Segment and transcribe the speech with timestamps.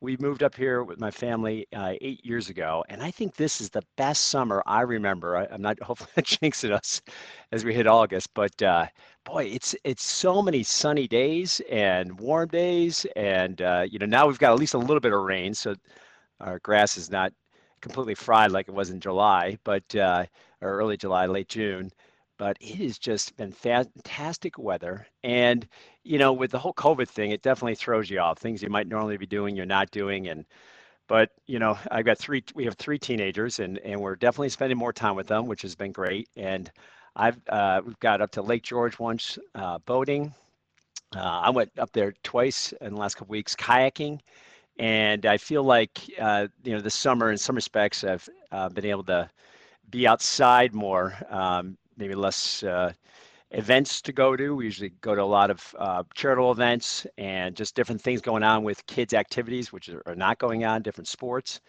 [0.00, 3.60] we moved up here with my family uh, eight years ago, and I think this
[3.60, 5.36] is the best summer I remember.
[5.36, 7.00] I, am not hopefully not jinxing us
[7.52, 8.86] as we hit August, but uh,
[9.24, 14.26] boy, it's it's so many sunny days and warm days, and uh, you know now
[14.26, 15.74] we've got at least a little bit of rain, so
[16.40, 17.32] our grass is not
[17.84, 20.24] completely fried like it was in July, but uh,
[20.60, 21.92] or early July, late June
[22.38, 25.06] but it has just been fantastic weather.
[25.22, 25.66] And,
[26.02, 28.38] you know, with the whole COVID thing, it definitely throws you off.
[28.38, 30.28] Things you might normally be doing, you're not doing.
[30.28, 30.44] And,
[31.06, 34.78] but, you know, I've got three, we have three teenagers and, and we're definitely spending
[34.78, 36.28] more time with them, which has been great.
[36.36, 36.70] And
[37.14, 40.34] I've, uh, we've got up to Lake George once uh, boating.
[41.14, 44.18] Uh, I went up there twice in the last couple weeks kayaking.
[44.78, 48.86] And I feel like, uh, you know, this summer, in some respects, I've uh, been
[48.86, 49.30] able to
[49.90, 51.14] be outside more.
[51.30, 52.92] Um, maybe less uh,
[53.52, 54.56] events to go to.
[54.56, 58.42] We usually go to a lot of uh, charitable events and just different things going
[58.42, 61.60] on with kids' activities, which are not going on, different sports.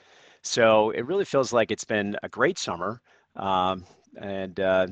[0.41, 3.01] So it really feels like it's been a great summer.
[3.35, 3.85] Um,
[4.17, 4.87] and uh,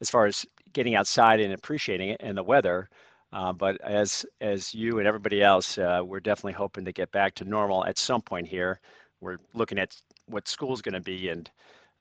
[0.00, 2.88] as far as getting outside and appreciating it and the weather,
[3.34, 7.34] uh, but as as you and everybody else, uh, we're definitely hoping to get back
[7.34, 8.80] to normal at some point here.
[9.20, 9.96] We're looking at
[10.26, 11.50] what school's going to be and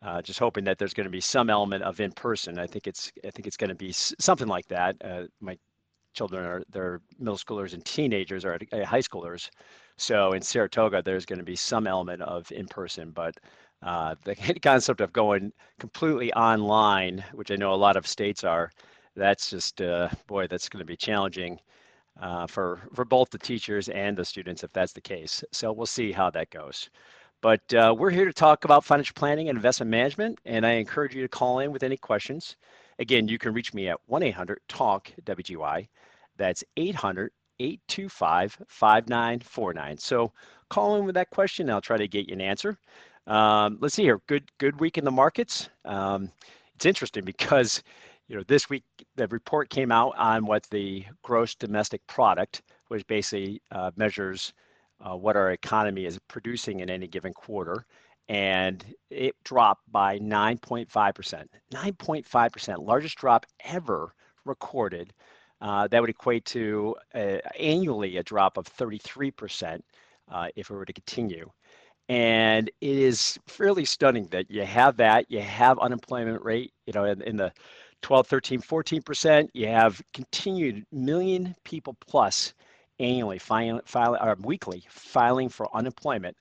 [0.03, 2.59] uh, just hoping that there's going to be some element of in person.
[2.59, 4.95] I think it's I think it's going to be something like that.
[5.03, 5.57] Uh, my
[6.13, 9.49] children are they're middle schoolers and teenagers are uh, high schoolers,
[9.97, 13.35] so in Saratoga there's going to be some element of in person, but.
[14.23, 18.71] The concept of going completely online, which I know a lot of states are,
[19.15, 21.59] that's just uh, boy, that's going to be challenging
[22.21, 25.43] uh, for for both the teachers and the students if that's the case.
[25.51, 26.89] So we'll see how that goes.
[27.41, 31.13] But uh, we're here to talk about financial planning and investment management, and I encourage
[31.13, 32.55] you to call in with any questions.
[32.99, 35.87] Again, you can reach me at 1 800 TALK WGY.
[36.37, 39.97] That's 800 825 5949.
[39.97, 40.31] So
[40.69, 42.77] call in with that question, I'll try to get you an answer.
[43.27, 44.19] Um, let's see here.
[44.27, 45.69] Good, good week in the markets.
[45.85, 46.31] Um,
[46.75, 47.83] it's interesting because
[48.27, 48.83] you know this week
[49.15, 54.53] the report came out on what the gross domestic product, which basically uh, measures
[55.01, 57.85] uh, what our economy is producing in any given quarter.
[58.29, 60.87] And it dropped by 9.5%.
[61.73, 64.13] 9.5%, largest drop ever
[64.45, 65.13] recorded.
[65.59, 69.81] Uh, that would equate to uh, annually a drop of 33%
[70.31, 71.49] uh, if it were to continue.
[72.09, 77.05] And it is fairly stunning that you have that, you have unemployment rate, you know,
[77.05, 77.51] in, in the
[78.03, 82.53] 12, 13, 14%, you have continued million people plus
[82.99, 86.37] annually, filing, filing or weekly, filing for unemployment,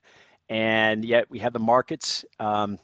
[0.49, 2.23] and yet we have the markets.
[2.39, 2.77] Um,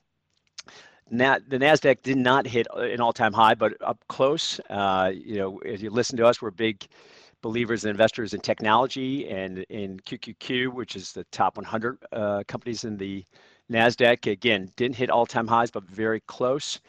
[1.11, 4.59] the Nasdaq did not hit an all-time high, but up close.
[4.69, 6.85] Uh, you know, as you listen to us, we're big
[7.41, 12.83] believers and investors in technology and in QQQ, which is the top 100 uh, companies
[12.83, 13.25] in the
[13.71, 14.31] Nasdaq.
[14.31, 16.79] Again, didn't hit all-time highs, but very close.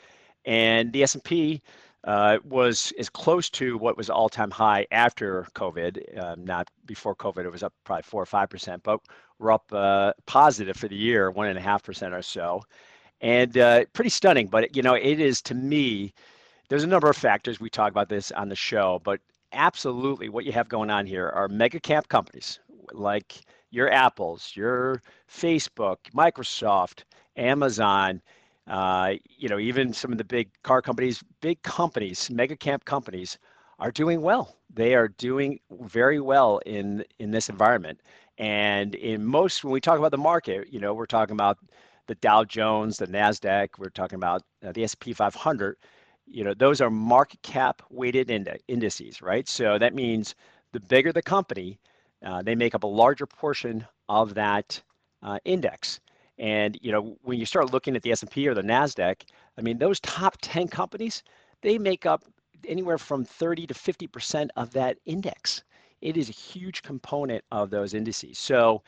[0.45, 1.63] And the S&P
[2.05, 7.45] uh, was as close to what was all-time high after COVID, um, not before COVID.
[7.45, 9.01] It was up probably four or five percent, but
[9.39, 12.63] we're up uh, positive for the year, one and a half percent or so,
[13.21, 14.47] and uh, pretty stunning.
[14.47, 16.15] But you know, it is to me.
[16.69, 19.21] There's a number of factors we talk about this on the show, but
[19.53, 22.61] absolutely what you have going on here are mega cap companies
[22.93, 27.05] like your Apples, your Facebook, Microsoft,
[27.37, 28.21] Amazon,
[28.71, 33.39] uh, you know, even some of the big car companies, big companies, mega cap companies
[33.81, 34.57] are doing well.
[34.73, 38.01] They are doing very well in in this environment.
[38.39, 41.59] And in most, when we talk about the market, you know, we're talking about
[42.07, 45.77] the Dow Jones, the Nasdaq, we're talking about uh, the S&P 500.
[46.27, 48.31] You know, those are market cap weighted
[48.69, 49.49] indices, right?
[49.49, 50.35] So that means
[50.73, 51.81] the bigger the company,
[52.25, 54.83] uh, they make up a larger portion of that
[55.23, 56.01] uh, index.
[56.41, 59.23] And you know, when you start looking at the S&P or the Nasdaq,
[59.59, 61.23] I mean, those top 10 companies,
[61.61, 62.25] they make up
[62.67, 65.63] anywhere from 30 to 50% of that index.
[66.01, 68.39] It is a huge component of those indices.
[68.39, 68.83] So,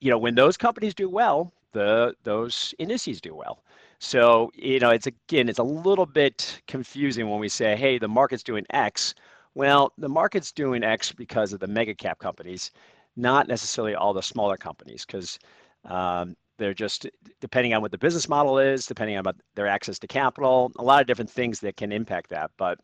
[0.00, 3.64] you know, when those companies do well, the those indices do well.
[4.00, 8.08] So, you know, it's again, it's a little bit confusing when we say, hey, the
[8.08, 9.14] market's doing X.
[9.54, 12.70] Well, the market's doing X because of the mega cap companies,
[13.16, 15.38] not necessarily all the smaller companies, because
[15.86, 17.08] um, they're just
[17.40, 19.24] depending on what the business model is, depending on
[19.54, 22.50] their access to capital, a lot of different things that can impact that.
[22.58, 22.78] But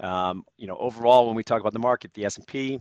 [0.00, 2.80] um, you know, overall, when we talk about the market, the S&P,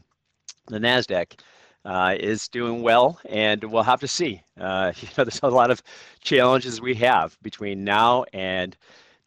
[0.67, 1.39] the Nasdaq
[1.85, 4.41] uh, is doing well, and we'll have to see.
[4.59, 5.81] Uh, you know, there's a lot of
[6.21, 8.75] challenges we have between now and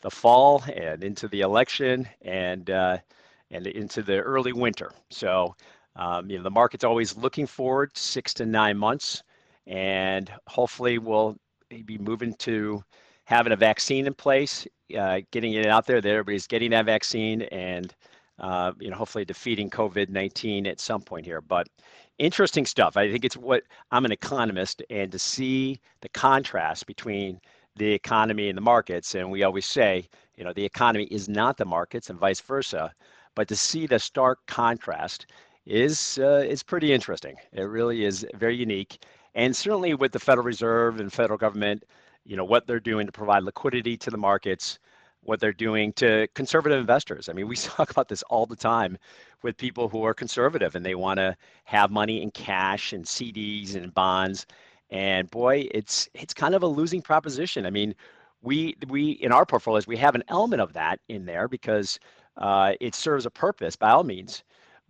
[0.02, 2.98] the fall, and into the election, and uh,
[3.50, 4.92] and into the early winter.
[5.10, 5.54] So,
[5.96, 9.22] um, you know, the market's always looking forward six to nine months,
[9.66, 11.36] and hopefully we'll
[11.84, 12.82] be moving to
[13.24, 14.66] having a vaccine in place,
[14.98, 17.94] uh, getting it out there that everybody's getting that vaccine, and
[18.38, 21.40] uh, you know, hopefully defeating COVID-19 at some point here.
[21.40, 21.68] But
[22.18, 22.96] interesting stuff.
[22.96, 27.40] I think it's what I'm an economist, and to see the contrast between
[27.76, 31.56] the economy and the markets, and we always say, you know, the economy is not
[31.56, 32.92] the markets, and vice versa.
[33.34, 35.26] But to see the stark contrast
[35.64, 37.36] is uh, is pretty interesting.
[37.52, 38.98] It really is very unique,
[39.34, 41.84] and certainly with the Federal Reserve and federal government,
[42.24, 44.78] you know, what they're doing to provide liquidity to the markets
[45.22, 47.28] what they're doing to conservative investors.
[47.28, 48.98] I mean, we talk about this all the time
[49.42, 53.74] with people who are conservative and they want to have money in cash and CDs
[53.74, 54.46] and bonds.
[54.90, 57.66] And boy, it's it's kind of a losing proposition.
[57.66, 57.94] I mean,
[58.42, 61.98] we we in our portfolios we have an element of that in there because
[62.36, 64.42] uh, it serves a purpose by all means.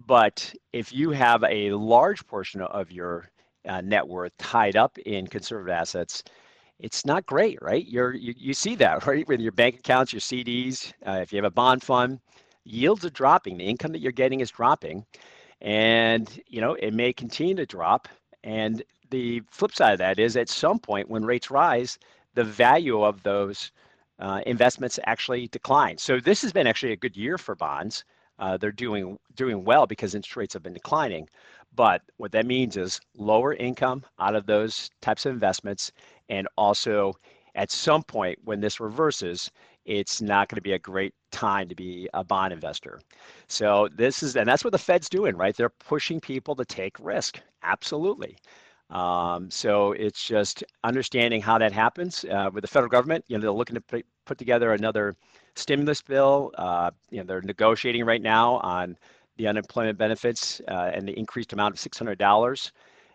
[0.05, 3.31] But if you have a large portion of your
[3.69, 6.23] uh, net worth tied up in conservative assets,
[6.79, 7.87] it's not great, right?
[7.87, 9.26] You're, you, you see that, right?
[9.29, 12.20] With your bank accounts, your CDs, uh, if you have a bond fund,
[12.64, 13.59] yields are dropping.
[13.59, 15.05] The income that you're getting is dropping.
[15.61, 18.09] And, you know, it may continue to drop.
[18.44, 21.99] And the flip side of that is at some point when rates rise,
[22.35, 23.70] the value of those
[24.19, 25.99] uh, investments actually decline.
[25.99, 28.05] So this has been actually a good year for bonds.
[28.38, 31.29] Uh, they're doing doing well because interest rates have been declining.
[31.75, 35.93] But what that means is lower income out of those types of investments.
[36.29, 37.14] And also,
[37.55, 39.50] at some point when this reverses,
[39.84, 43.00] it's not going to be a great time to be a bond investor.
[43.49, 45.56] So, this is, and that's what the Fed's doing, right?
[45.56, 47.40] They're pushing people to take risk.
[47.62, 48.37] Absolutely.
[48.90, 53.25] Um, so, it's just understanding how that happens uh, with the federal government.
[53.29, 55.15] You know, they're looking to put together another
[55.55, 56.53] stimulus bill.
[56.57, 58.97] Uh, you know, they're negotiating right now on
[59.37, 62.73] the unemployment benefits uh, and the increased amount of $600.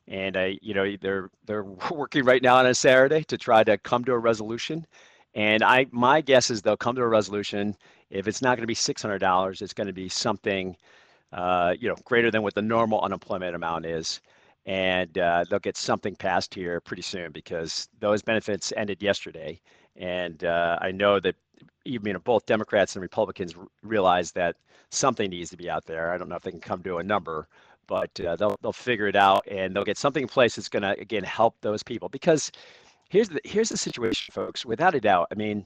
[0.07, 3.77] And I, you know, they're they're working right now on a Saturday to try to
[3.77, 4.85] come to a resolution.
[5.35, 7.75] And I, my guess is they'll come to a resolution.
[8.09, 10.75] If it's not going to be $600, it's going to be something,
[11.31, 14.21] uh, you know, greater than what the normal unemployment amount is.
[14.65, 19.61] And uh, they'll get something passed here pretty soon because those benefits ended yesterday.
[19.97, 21.35] And uh, I know that
[21.85, 24.55] you know both Democrats and Republicans realize that
[24.89, 26.11] something needs to be out there.
[26.11, 27.47] I don't know if they can come to a number,
[27.87, 30.83] but uh, they'll they'll figure it out and they'll get something in place that's going
[30.83, 32.51] to again help those people because
[33.09, 34.65] here's the here's the situation, folks.
[34.65, 35.65] Without a doubt, I mean,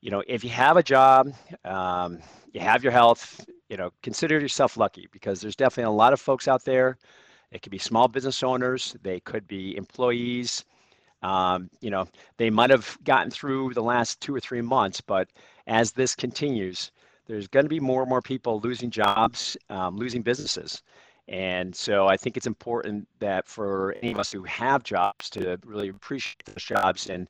[0.00, 1.32] you know, if you have a job,
[1.64, 2.18] um,
[2.52, 6.20] you have your health, you know, consider yourself lucky because there's definitely a lot of
[6.20, 6.98] folks out there.
[7.50, 10.64] It could be small business owners, they could be employees.
[11.24, 12.04] Um, you know,
[12.36, 15.26] they might have gotten through the last two or three months, but
[15.66, 16.92] as this continues,
[17.26, 20.82] there's going to be more and more people losing jobs, um, losing businesses.
[21.26, 25.58] And so I think it's important that for any of us who have jobs to
[25.64, 27.26] really appreciate those jobs and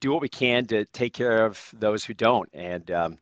[0.00, 2.48] do what we can to take care of those who don't.
[2.54, 3.18] And, um,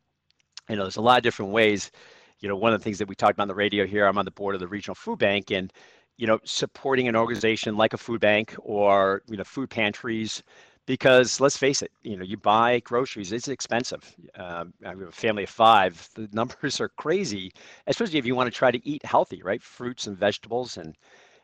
[0.69, 1.91] you know, there's a lot of different ways.
[2.39, 4.17] You know, one of the things that we talked about on the radio here, I'm
[4.17, 5.73] on the board of the regional food bank and,
[6.17, 10.43] you know, supporting an organization like a food bank or, you know, food pantries
[10.85, 14.15] because let's face it, you know, you buy groceries, it's expensive.
[14.35, 16.09] Um, I have a family of five.
[16.15, 17.51] The numbers are crazy,
[17.87, 19.61] especially if you want to try to eat healthy, right?
[19.61, 20.95] Fruits and vegetables and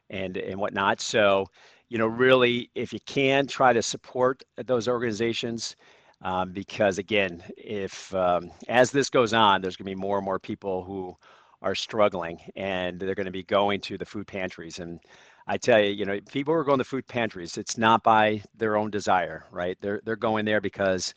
[0.09, 1.01] and and whatnot.
[1.01, 1.47] So,
[1.89, 5.75] you know, really, if you can, try to support those organizations.
[6.21, 10.25] Um, because again, if um, as this goes on, there's going to be more and
[10.25, 11.15] more people who
[11.61, 14.79] are struggling, and they're going to be going to the food pantries.
[14.79, 14.99] And
[15.47, 18.77] I tell you, you know, people are going to food pantries, it's not by their
[18.77, 19.77] own desire, right?
[19.81, 21.13] They're they're going there because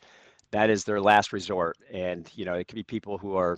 [0.51, 3.57] that is their last resort, and you know, it could be people who are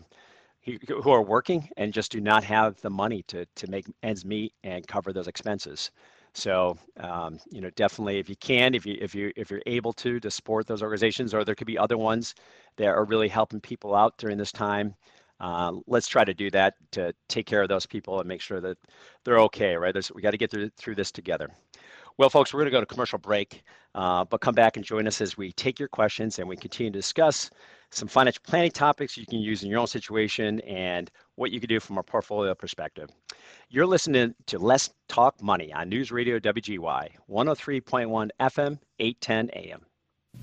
[1.03, 4.53] who are working and just do not have the money to to make ends meet
[4.63, 5.91] and cover those expenses.
[6.33, 9.93] So um, you know, definitely, if you can, if you if you if you're able
[9.93, 12.35] to, to support those organizations, or there could be other ones
[12.77, 14.95] that are really helping people out during this time.
[15.39, 18.61] Uh, let's try to do that to take care of those people and make sure
[18.61, 18.77] that
[19.23, 19.93] they're okay, right?
[19.93, 21.49] There's, we got to get through, through this together.
[22.17, 23.63] Well, folks, we're going to go to commercial break,
[23.93, 26.89] uh, but come back and join us as we take your questions and we continue
[26.89, 27.49] to discuss
[27.91, 31.67] some financial planning topics you can use in your own situation and what you can
[31.67, 33.09] do from a portfolio perspective.
[33.69, 39.85] You're listening to Let's Talk Money on News Radio WGY, 103.1 FM, 810 AM.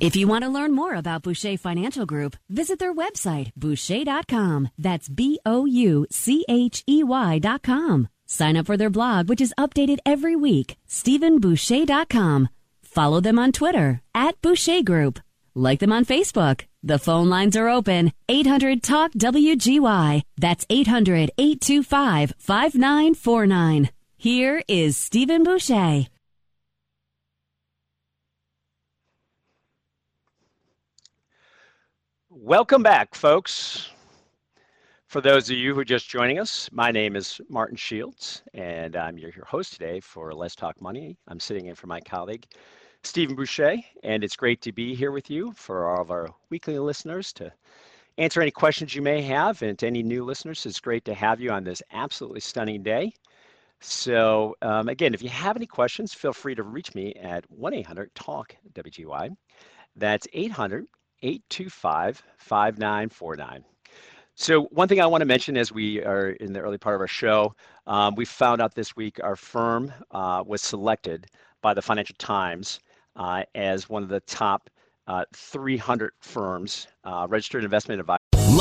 [0.01, 4.69] If you want to learn more about Bouchey Financial Group, visit their website, bouchey.com.
[4.77, 8.09] That's B O U C H E Y.com.
[8.27, 12.49] Sign up for their blog, which is updated every week, StephenBouchey.com.
[12.83, 15.21] Follow them on Twitter, at Bouchey Group.
[15.55, 16.63] Like them on Facebook.
[16.83, 20.23] The phone lines are open, 800 Talk WGY.
[20.39, 23.91] That's 800 825 5949.
[24.17, 26.09] Here is Stephen Bouchey.
[32.45, 33.91] Welcome back, folks.
[35.07, 38.97] For those of you who are just joining us, my name is Martin Shields, and
[38.97, 41.17] I'm your, your host today for Let's Talk Money.
[41.29, 42.47] I'm sitting in for my colleague,
[43.05, 46.77] Stephen Bouchey, and it's great to be here with you for all of our weekly
[46.81, 47.53] listeners to
[48.19, 49.63] answer any questions you may have.
[49.63, 53.13] And to any new listeners, it's great to have you on this absolutely stunning day.
[53.81, 57.73] So, um, again, if you have any questions, feel free to reach me at 1
[57.73, 59.31] 800 TALK WGY.
[59.95, 60.89] That's 800
[61.23, 63.65] 825 5949.
[64.35, 67.01] So one thing I want to mention as we are in the early part of
[67.01, 67.55] our show,
[67.87, 71.27] um, we found out this week our firm uh, was selected
[71.61, 72.81] by the Financial Times
[73.17, 74.71] uh, as one of the top
[75.07, 78.22] uh, 300 firms, uh, registered investment advisors.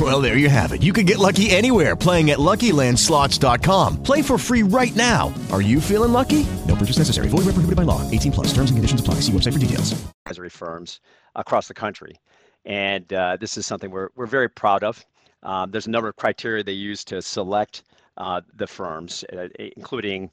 [0.00, 0.82] Well, there you have it.
[0.82, 4.02] You can get lucky anywhere playing at LuckyLandSlots.com.
[4.02, 5.32] Play for free right now.
[5.52, 6.44] Are you feeling lucky?
[6.66, 7.28] No purchase necessary.
[7.28, 8.02] Void where prohibited by law.
[8.10, 8.48] 18 plus.
[8.48, 9.14] Terms and conditions apply.
[9.20, 9.94] See website for details.
[10.26, 10.98] Advisory firms
[11.36, 12.16] across the country,
[12.64, 15.04] and uh, this is something we're we're very proud of.
[15.44, 17.84] Um, there's a number of criteria they use to select
[18.16, 20.30] uh, the firms, uh, including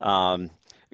[0.00, 0.50] um,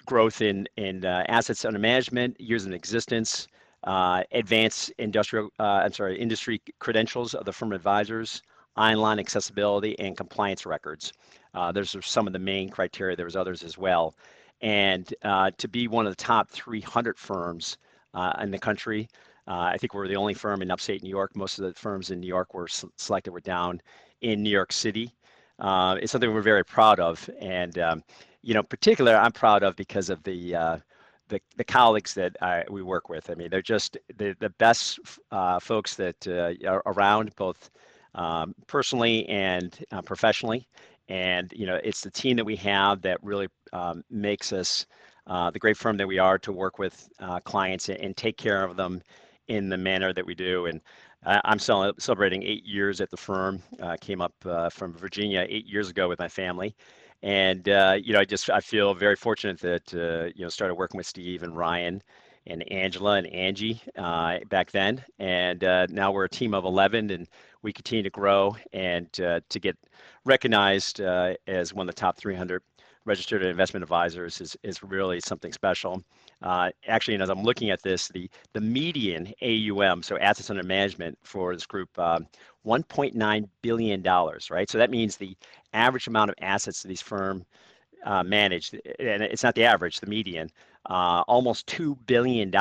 [0.07, 3.49] growth in, in uh, assets under management, years in existence,
[3.85, 8.43] uh, advanced industrial, uh, I'm sorry, industry credentials of the firm advisors,
[8.77, 11.13] online accessibility, and compliance records.
[11.55, 13.17] Uh, those are some of the main criteria.
[13.17, 14.15] There was others as well.
[14.63, 17.79] And to be one of the top 300 firms
[18.41, 19.09] in the country,
[19.47, 21.35] I think we're the only firm in upstate New York.
[21.35, 23.81] Most of the firms in New York were selected were down
[24.21, 25.13] in New York City
[25.61, 27.29] uh, is something we're very proud of.
[27.41, 28.03] And, um,
[28.43, 30.79] you know, particular, I'm proud of because of the, uh,
[31.31, 33.31] the, the colleagues that I, we work with.
[33.31, 37.71] I mean, they're just the, the best uh, folks that uh, are around, both
[38.15, 40.69] um, personally and uh, professionally.
[41.09, 44.87] And, you know, it's the team that we have that really um, makes us
[45.27, 47.09] uh, the great firm that we are to work with
[47.45, 49.03] clients and, and take care of them
[49.49, 50.67] in the manner that we do.
[50.67, 50.81] And
[51.25, 53.63] I'm celebrating eight years at the firm.
[53.83, 56.75] Uh, came up uh, from Virginia eight years ago with my family,
[57.23, 60.75] and uh, you know, I just I feel very fortunate that uh, you know started
[60.75, 62.03] working with Steve and Ryan
[62.47, 67.11] and Angela and Angie uh, back then, and uh, now we're a team of 11,
[67.11, 67.29] and
[67.63, 69.77] we continue to grow and to get
[70.25, 72.63] recognized as one of the top 300
[73.05, 76.03] registered investment advisors is, is really something special.
[76.43, 80.63] Uh, actually, and as I'm looking at this, the, the median AUM, so assets under
[80.63, 82.21] management for this group, uh,
[82.67, 84.71] $1.9 billion, right?
[84.71, 85.37] So that means the
[85.73, 87.45] average amount of assets that these firms
[88.05, 90.51] uh, manage, and it's not the average, the median,
[90.89, 92.53] uh, almost $2 billion.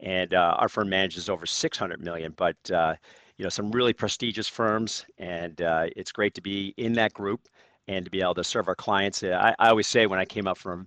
[0.00, 2.94] And uh, our firm manages over 600 million, but uh,
[3.36, 5.60] you know, some really prestigious firms, and
[5.96, 7.48] it's great to be in that group
[7.88, 9.22] and to be able to serve our clients.
[9.22, 10.86] I, I always say when I came up from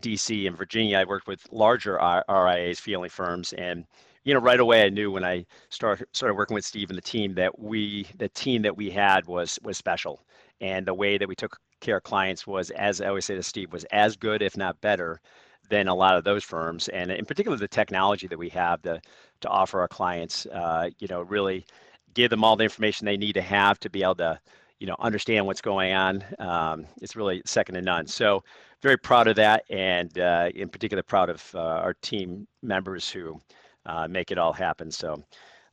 [0.00, 1.98] DC and Virginia, I worked with larger
[2.28, 3.86] RIAs, fee firms, and
[4.24, 7.02] you know, right away I knew when I started started working with Steve and the
[7.02, 10.22] team that we, the team that we had was was special,
[10.62, 13.42] and the way that we took care of clients was, as I always say to
[13.42, 15.20] Steve, was as good, if not better,
[15.68, 16.88] than a lot of those firms.
[16.88, 19.00] And in particular, the technology that we have to
[19.42, 21.66] to offer our clients, uh, you know, really
[22.14, 24.38] give them all the information they need to have to be able to,
[24.78, 26.24] you know, understand what's going on.
[26.38, 28.06] Um, it's really second to none.
[28.06, 28.44] So
[28.82, 33.40] very proud of that, and uh, in particular, proud of uh, our team members who
[33.86, 34.90] uh, make it all happen.
[34.90, 35.22] So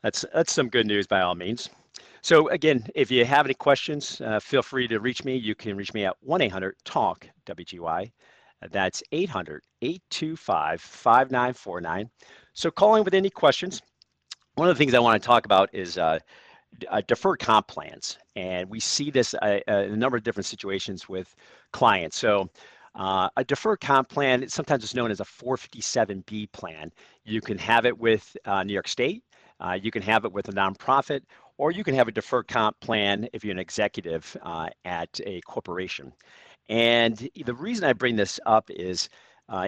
[0.01, 1.69] that's that's some good news by all means.
[2.21, 5.37] So again, if you have any questions, uh, feel free to reach me.
[5.37, 8.11] You can reach me at 1-800-TALK-WGY.
[8.71, 12.09] That's 800-825-5949.
[12.53, 13.83] So calling with any questions.
[14.55, 16.19] One of the things I want to talk about is uh,
[16.89, 18.17] uh, deferred comp plans.
[18.35, 21.33] And we see this uh, uh in a number of different situations with
[21.71, 22.17] clients.
[22.17, 22.49] So
[22.95, 26.91] uh, a deferred comp plan, sometimes it's known as a 457B plan.
[27.23, 29.23] You can have it with uh, New York State,
[29.59, 31.21] uh, you can have it with a nonprofit,
[31.59, 35.41] or you can have a deferred comp plan if you're an executive uh, at a
[35.41, 36.11] corporation.
[36.69, 39.09] And the reason I bring this up is
[39.49, 39.67] uh,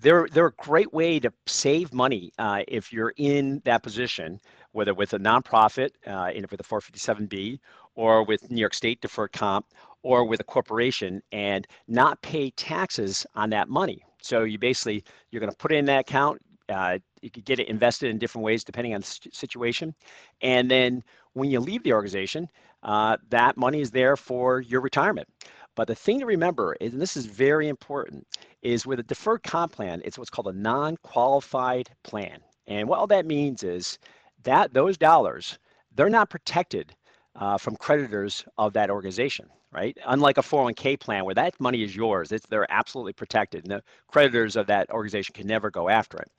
[0.00, 4.38] they're, they're a great way to save money uh, if you're in that position,
[4.70, 7.58] whether with a nonprofit, uh, in, with a 457B,
[7.96, 9.66] or with New York State deferred comp,
[10.04, 14.00] or with a corporation and not pay taxes on that money.
[14.20, 16.40] So you basically you're to put it in that account.
[16.72, 19.94] Uh, you could get it invested in different ways depending on the situation,
[20.40, 21.02] and then
[21.34, 22.48] when you leave the organization,
[22.82, 25.28] uh, that money is there for your retirement.
[25.74, 28.26] But the thing to remember, and this is very important,
[28.62, 32.40] is with a deferred comp plan, it's what's called a non-qualified plan.
[32.66, 33.98] And what all that means is
[34.42, 35.58] that those dollars,
[35.94, 36.94] they're not protected
[37.36, 39.96] uh, from creditors of that organization right?
[40.06, 43.64] Unlike a 401k plan where that money is yours, it's, they're absolutely protected.
[43.64, 46.30] And the creditors of that organization can never go after it.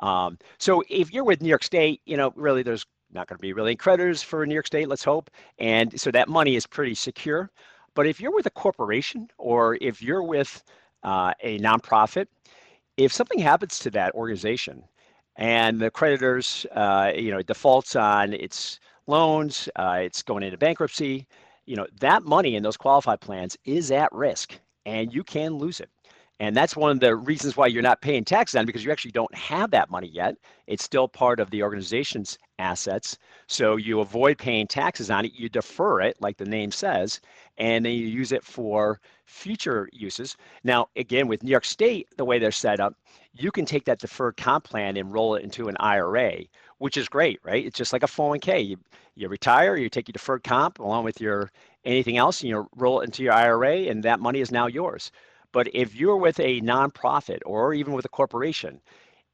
[0.00, 3.42] Um, so if you're with New York State, you know, really there's not going to
[3.42, 5.30] be really creditors for New York State, let's hope.
[5.58, 7.50] And so that money is pretty secure.
[7.94, 10.62] But if you're with a corporation or if you're with
[11.02, 12.26] uh, a nonprofit,
[12.96, 14.84] if something happens to that organization
[15.36, 21.26] and the creditors, uh, you know, defaults on its loans, uh, it's going into bankruptcy,
[21.64, 25.80] you know, that money in those qualified plans is at risk and you can lose
[25.80, 25.90] it.
[26.40, 28.92] And that's one of the reasons why you're not paying taxes on it, because you
[28.92, 30.36] actually don't have that money yet.
[30.68, 33.18] It's still part of the organization's assets.
[33.48, 37.20] So you avoid paying taxes on it, you defer it, like the name says,
[37.56, 40.36] and then you use it for future uses.
[40.62, 42.94] Now, again, with New York State, the way they're set up,
[43.34, 46.38] you can take that deferred comp plan and roll it into an IRA,
[46.78, 47.64] which is great, right?
[47.64, 48.66] It's just like a 401k.
[48.66, 48.76] You,
[49.16, 51.50] you retire, you take your deferred comp along with your
[51.84, 55.10] anything else, and you roll it into your IRA, and that money is now yours.
[55.52, 58.80] But if you're with a nonprofit or even with a corporation,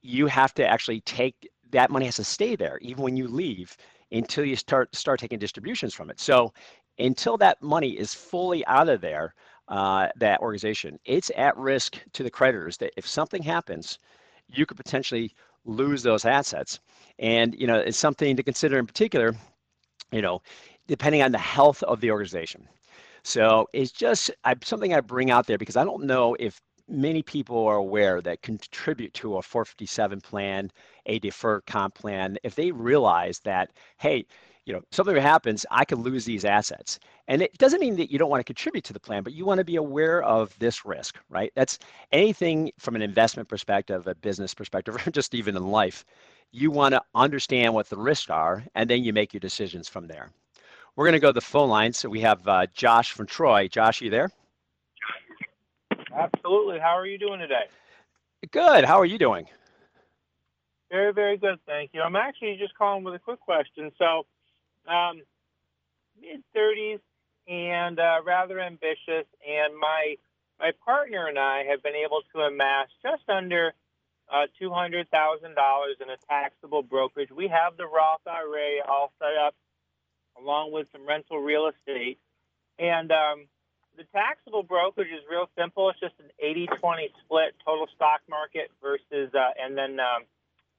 [0.03, 3.77] you have to actually take that money has to stay there even when you leave
[4.12, 6.20] until you start start taking distributions from it.
[6.20, 6.53] So
[6.98, 9.35] until that money is fully out of there,
[9.68, 13.98] uh, that organization, it's at risk to the creditors that if something happens,
[14.48, 16.79] you could potentially lose those assets.
[17.18, 19.35] And you know, it's something to consider in particular.
[20.12, 20.42] You know,
[20.87, 22.68] depending on the health of the organization.
[23.25, 27.23] So it's just I, something I bring out there because I don't know if many
[27.23, 30.71] people are aware that contribute to a 457 plan,
[31.07, 34.27] a deferred comp plan, if they realize that, hey,
[34.67, 36.99] you know, something happens, I could lose these assets.
[37.29, 39.45] And it doesn't mean that you don't want to contribute to the plan, but you
[39.47, 41.53] want to be aware of this risk, right?
[41.55, 41.79] That's
[42.13, 46.05] anything from an investment perspective, a business perspective, or just even in life.
[46.53, 50.07] You want to understand what the risks are, and then you make your decisions from
[50.07, 50.31] there.
[50.96, 51.92] We're going to go to the phone line.
[51.92, 53.68] So we have uh, Josh from Troy.
[53.68, 54.30] Josh, are you there?
[56.16, 56.78] Absolutely.
[56.78, 57.64] How are you doing today?
[58.50, 58.85] Good.
[58.85, 59.46] How are you doing?
[60.90, 61.59] Very, very good.
[61.66, 62.02] Thank you.
[62.02, 63.90] I'm actually just calling with a quick question.
[63.98, 64.26] So,
[64.87, 65.22] um,
[66.20, 67.00] mid 30s
[67.48, 70.16] and uh, rather ambitious, and my
[70.61, 73.72] my partner and I have been able to amass just under
[74.33, 77.30] uh, two hundred thousand dollars in a taxable brokerage.
[77.30, 79.54] We have the Roth IRA all set up,
[80.38, 82.18] along with some rental real estate,
[82.79, 83.47] and um,
[83.97, 85.90] the taxable brokerage is real simple.
[85.90, 90.25] It's just an 80-20 split, total stock market versus, uh, and then um,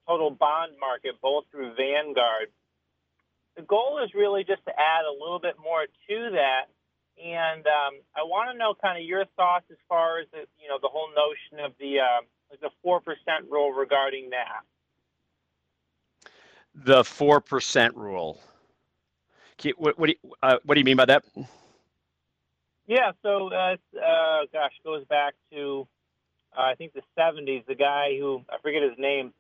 [0.08, 2.50] total bond market, both through Vanguard
[3.56, 6.68] the goal is really just to add a little bit more to that.
[7.24, 10.68] And um, I want to know kind of your thoughts as far as the, you
[10.68, 12.22] know the whole notion of the uh,
[12.62, 14.64] the four percent rule regarding that.
[16.74, 18.42] The four percent rule.
[19.78, 21.24] What, what, do you, uh, what do you mean by that?
[22.88, 25.88] Yeah, so uh, uh, gosh, goes back to
[26.56, 27.66] uh, I think the '70s.
[27.66, 29.34] The guy who I forget his name,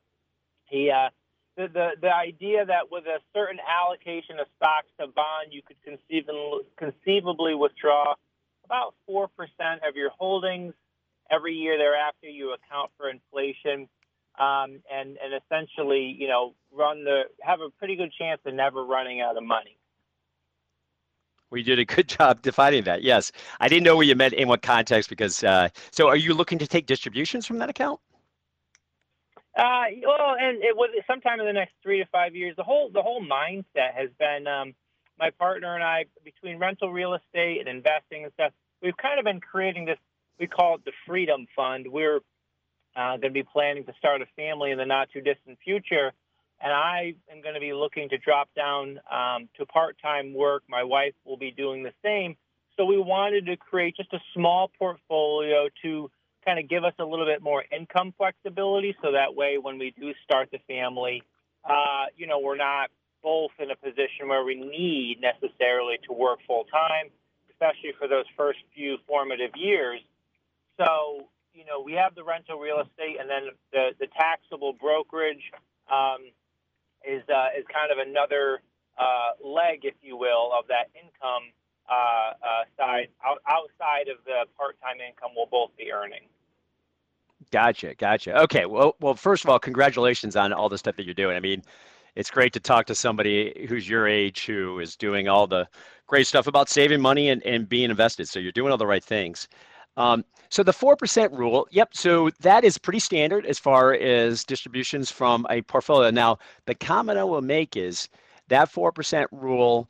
[0.65, 1.09] he uh,
[1.55, 5.77] the, the the idea that with a certain allocation of stocks to bond, you could
[5.83, 8.15] conceivably conceivably withdraw
[8.63, 10.73] about four percent of your holdings
[11.31, 12.27] every year thereafter.
[12.27, 13.87] You account for inflation,
[14.39, 18.83] um, and and essentially, you know, run the have a pretty good chance of never
[18.83, 19.77] running out of money.
[21.55, 23.01] We did a good job defining that.
[23.01, 25.41] Yes, I didn't know what you meant in what context because.
[25.41, 28.01] Uh, so, are you looking to take distributions from that account?
[29.57, 32.55] Uh, well, and it was sometime in the next three to five years.
[32.57, 34.75] The whole the whole mindset has been um,
[35.17, 38.51] my partner and I between rental real estate and investing and stuff.
[38.81, 39.97] We've kind of been creating this.
[40.37, 41.87] We call it the Freedom Fund.
[41.89, 42.19] We're
[42.97, 46.11] uh, going to be planning to start a family in the not too distant future,
[46.61, 50.63] and I am going to be looking to drop down um, to part time work.
[50.67, 52.35] My wife will be doing the same.
[52.77, 56.09] So we wanted to create just a small portfolio to
[56.45, 59.93] kind of give us a little bit more income flexibility so that way when we
[59.99, 61.23] do start the family,
[61.63, 62.91] uh, you know, we're not
[63.23, 67.09] both in a position where we need necessarily to work full time,
[67.49, 69.99] especially for those first few formative years.
[70.77, 75.41] So, you know, we have the rental real estate and then the, the taxable brokerage
[75.89, 76.29] um,
[77.07, 78.61] is, uh, is kind of another
[78.97, 81.51] uh, leg, if you will, of that income
[81.89, 86.27] uh, uh, side out, outside of the part-time income we'll both be earning.
[87.51, 88.41] Gotcha, gotcha.
[88.43, 91.35] Okay, well, well, first of all, congratulations on all the stuff that you're doing.
[91.35, 91.61] I mean,
[92.15, 95.67] it's great to talk to somebody who's your age who is doing all the
[96.07, 98.27] great stuff about saving money and, and being invested.
[98.27, 99.47] So you're doing all the right things.
[99.97, 105.11] Um, so the 4% rule, yep, so that is pretty standard as far as distributions
[105.11, 106.09] from a portfolio.
[106.11, 108.07] Now, the comment I will make is
[108.47, 109.89] that 4% rule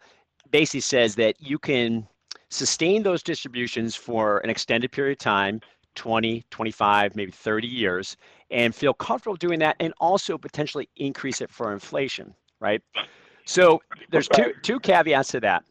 [0.49, 2.07] basically says that you can
[2.49, 5.61] sustain those distributions for an extended period of time
[5.93, 8.17] 20, 25, maybe 30 years
[8.49, 12.81] and feel comfortable doing that and also potentially increase it for inflation, right?
[13.45, 15.63] So there's two two caveats to that.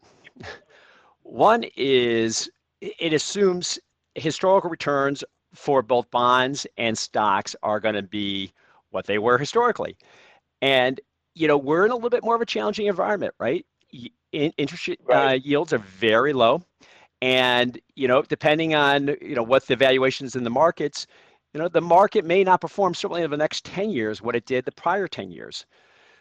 [1.23, 3.77] One is it assumes
[4.15, 5.23] historical returns
[5.53, 8.51] for both bonds and stocks are going to be
[8.91, 9.97] what they were historically.
[10.61, 10.99] And
[11.33, 13.65] you know, we're in a little bit more of a challenging environment, right?
[14.31, 16.63] Interest uh, yields are very low.
[17.21, 21.07] And you know, depending on you know what the valuations in the markets,
[21.53, 24.45] you know, the market may not perform certainly in the next 10 years what it
[24.45, 25.65] did the prior 10 years.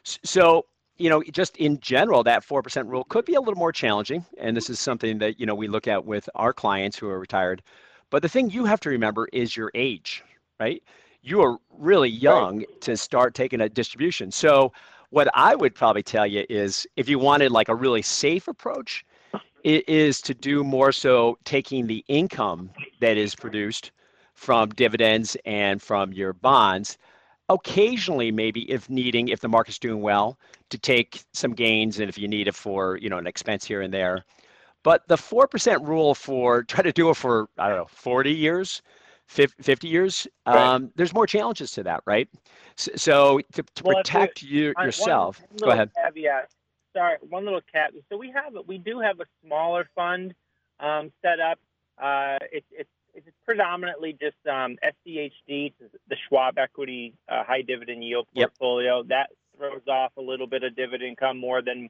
[0.04, 4.24] So, you know, just in general, that 4% rule could be a little more challenging.
[4.38, 7.18] And this is something that, you know, we look at with our clients who are
[7.18, 7.62] retired.
[8.10, 10.22] But the thing you have to remember is your age,
[10.60, 10.82] right?
[11.22, 12.80] You are really young right.
[12.82, 14.30] to start taking a distribution.
[14.30, 14.72] So,
[15.10, 19.04] what I would probably tell you is if you wanted like a really safe approach,
[19.62, 23.92] it is to do more so taking the income that is produced
[24.34, 26.98] from dividends and from your bonds.
[27.48, 30.38] Occasionally, maybe if needing, if the market's doing well,
[30.70, 33.82] to take some gains, and if you need it for you know an expense here
[33.82, 34.24] and there.
[34.82, 38.32] But the four percent rule for try to do it for I don't know forty
[38.32, 38.82] years,
[39.26, 40.26] 50 years.
[40.46, 40.56] Right.
[40.56, 42.28] Um, there's more challenges to that, right?
[42.76, 45.40] So, so to, to well, protect you yourself.
[45.40, 45.90] One, go ahead.
[46.02, 46.50] Caveat
[46.94, 47.92] sorry, one little cat.
[48.10, 50.34] So we have we do have a smaller fund
[50.80, 51.58] um, set up.
[52.02, 55.72] Uh, it, it's it's predominantly just um, SCHD,
[56.08, 58.98] the Schwab Equity uh, High Dividend Yield portfolio.
[58.98, 59.08] Yep.
[59.08, 61.88] That throws off a little bit of dividend income more than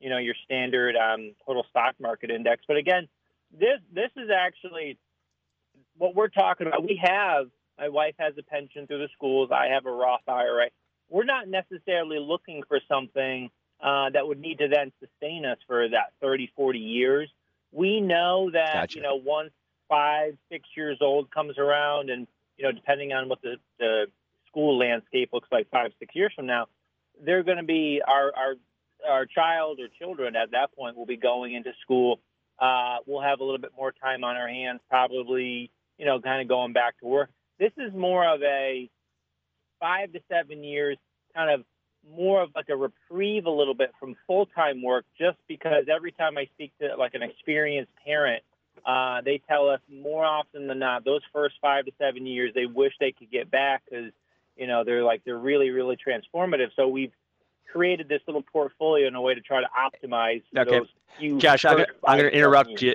[0.00, 2.62] you know your standard um, total stock market index.
[2.68, 3.08] But again,
[3.52, 4.98] this this is actually
[5.96, 6.82] what we're talking about.
[6.82, 7.46] We have
[7.78, 9.50] my wife has a pension through the schools.
[9.52, 10.68] I have a Roth IRA.
[11.08, 15.88] We're not necessarily looking for something uh, that would need to then sustain us for
[15.88, 17.30] that 30, 40 years.
[17.72, 18.96] We know that, gotcha.
[18.96, 19.50] you know, once
[19.88, 24.06] five, six years old comes around and, you know, depending on what the, the
[24.48, 26.66] school landscape looks like five, six years from now,
[27.24, 28.54] they're going to be our, our,
[29.08, 32.20] our child or children at that point will be going into school.
[32.58, 36.42] Uh, we'll have a little bit more time on our hands, probably, you know, kind
[36.42, 37.30] of going back to work.
[37.58, 38.88] This is more of a
[39.80, 40.96] five to seven years
[41.34, 41.64] kind of
[42.14, 46.12] more of like a reprieve a little bit from full time work just because every
[46.12, 48.42] time I speak to like an experienced parent,
[48.84, 52.66] uh, they tell us more often than not those first five to seven years they
[52.66, 54.12] wish they could get back because
[54.56, 56.68] you know they're like they're really really transformative.
[56.76, 57.12] So we've
[57.70, 60.78] created this little portfolio in a way to try to optimize okay.
[60.78, 61.38] those few.
[61.38, 62.94] Josh, I'm going to interrupt you.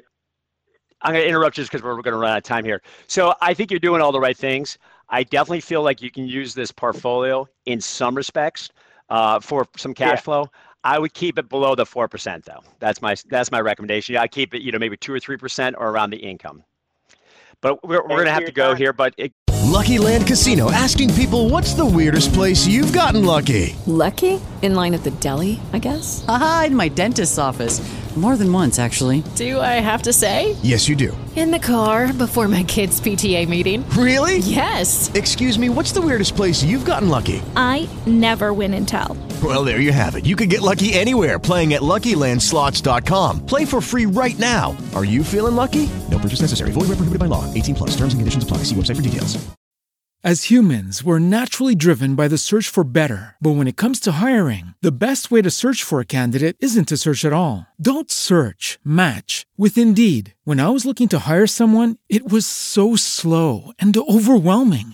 [1.04, 2.82] I'm going to interrupt just because we're going to run out of time here.
[3.08, 4.78] So I think you're doing all the right things.
[5.10, 8.70] I definitely feel like you can use this portfolio in some respects
[9.10, 10.22] uh, for some cash yeah.
[10.22, 10.50] flow.
[10.84, 12.62] I would keep it below the four percent though.
[12.80, 14.17] That's my that's my recommendation.
[14.17, 16.63] I keep it, you know, maybe two or three percent or around the income.
[17.62, 18.91] But we're, we're gonna have to go here.
[18.91, 19.32] But it,
[19.65, 24.41] Lucky Land Casino asking people, "What's the weirdest place you've gotten lucky?" Lucky?
[24.63, 26.26] In line at the deli, I guess.
[26.28, 27.80] Aha, in my dentist's office.
[28.15, 29.24] More than once, actually.
[29.36, 30.58] Do I have to say?
[30.62, 31.15] Yes, you do.
[31.38, 33.88] In the car before my kids' PTA meeting.
[33.91, 34.39] Really?
[34.39, 35.10] Yes.
[35.13, 37.41] Excuse me, what's the weirdest place you've gotten lucky?
[37.56, 39.15] I never win and tell.
[39.42, 40.26] Well, there you have it.
[40.26, 43.46] You can get lucky anywhere playing at LuckyLandSlots.com.
[43.46, 44.76] Play for free right now.
[44.94, 45.90] Are you feeling lucky?
[46.10, 46.72] No purchase necessary.
[46.72, 47.52] Void where prohibited by law.
[47.54, 47.92] 18 plus.
[47.92, 48.58] Terms and conditions apply.
[48.58, 49.44] See website for details.
[50.24, 53.38] As humans, we're naturally driven by the search for better.
[53.42, 56.90] But when it comes to hiring, the best way to search for a candidate isn't
[56.90, 57.66] to search at all.
[57.82, 60.36] Don't search, match with Indeed.
[60.44, 64.94] When I was looking to hire someone, it was so slow and overwhelming.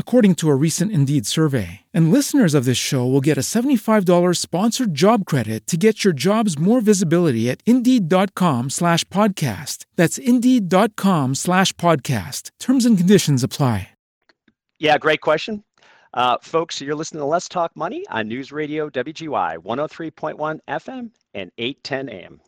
[0.00, 1.82] according to a recent Indeed survey.
[1.94, 6.12] And listeners of this show will get a $75 sponsored job credit to get your
[6.12, 9.84] jobs more visibility at Indeed.com slash podcast.
[9.94, 12.50] That's Indeed.com slash podcast.
[12.58, 13.90] Terms and conditions apply.
[14.80, 15.62] yeah, great question.
[16.14, 21.52] Uh, folks, you're listening to Let's Talk Money on News Radio WGY 103.1 FM and
[21.58, 22.40] 810 AM.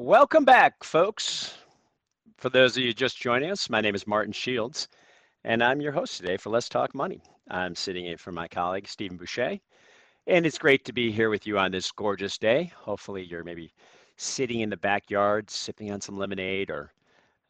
[0.00, 1.58] Welcome back, folks.
[2.36, 4.86] For those of you just joining us, my name is Martin Shields,
[5.42, 7.20] and I'm your host today for Let's Talk Money.
[7.50, 9.60] I'm sitting in for my colleague, Stephen Bouchey,
[10.28, 12.70] and it's great to be here with you on this gorgeous day.
[12.76, 13.72] Hopefully, you're maybe
[14.16, 16.92] sitting in the backyard, sipping on some lemonade, or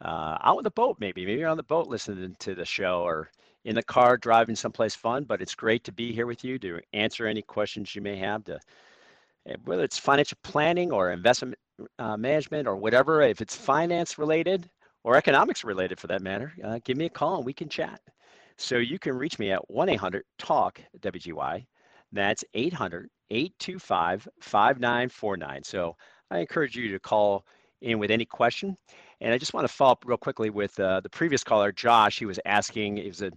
[0.03, 1.27] uh, out on the boat, maybe.
[1.27, 3.31] Maybe you're on the boat listening to the show, or
[3.67, 5.25] in the car driving someplace fun.
[5.25, 8.43] But it's great to be here with you to answer any questions you may have
[8.45, 8.59] to
[9.45, 11.55] eh, whether it's financial planning or investment
[11.99, 14.69] uh, management or whatever, if it's finance related
[15.05, 18.01] or economics related for that matter, uh, give me a call and we can chat.
[18.57, 21.67] So you can reach me at 1 800 TALK WGY.
[22.12, 25.64] That's 800 825 5949.
[25.64, 25.97] So
[26.31, 27.45] I encourage you to call
[27.83, 28.77] in with any question.
[29.21, 32.19] And I just want to follow up real quickly with uh, the previous caller, Josh.
[32.19, 33.31] He was asking, he was a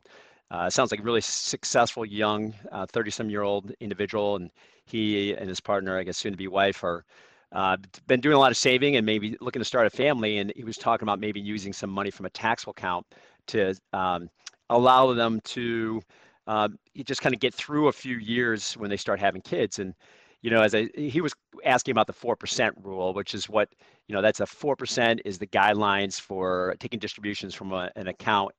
[0.52, 2.54] uh, sounds like a really successful young
[2.90, 4.52] 30 some year old individual and
[4.86, 7.06] he and his partner i guess soon to be wife are
[7.52, 10.54] uh, been doing a lot of saving and maybe looking to start a family and
[10.56, 13.06] he was talking about maybe using some money from a taxable account
[13.48, 14.30] to um,
[14.70, 16.02] allow them to
[16.48, 16.68] uh,
[17.04, 19.94] just kind of get through a few years when they start having kids and
[20.42, 21.34] you know as I, he was
[21.66, 23.70] asking about the 4% rule which is what
[24.08, 28.54] you know that's a 4% is the guidelines for taking distributions from a, an account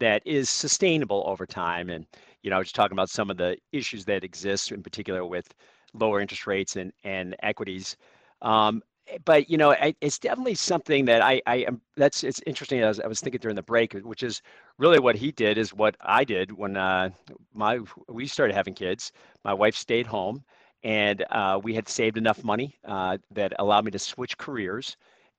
[0.00, 1.90] that is sustainable over time.
[1.90, 2.06] And,
[2.42, 5.52] you know, I was talking about some of the issues that exist in particular with
[5.94, 7.96] lower interest rates and, and equities.
[8.42, 8.82] Um,
[9.24, 12.80] but, you know, I, it's definitely something that I, I am, that's, it's interesting.
[12.80, 14.42] As I was thinking during the break, which is
[14.76, 17.10] really what he did is what I did when uh,
[17.54, 19.12] my, we started having kids.
[19.44, 20.44] My wife stayed home
[20.82, 24.96] and uh, we had saved enough money uh, that allowed me to switch careers.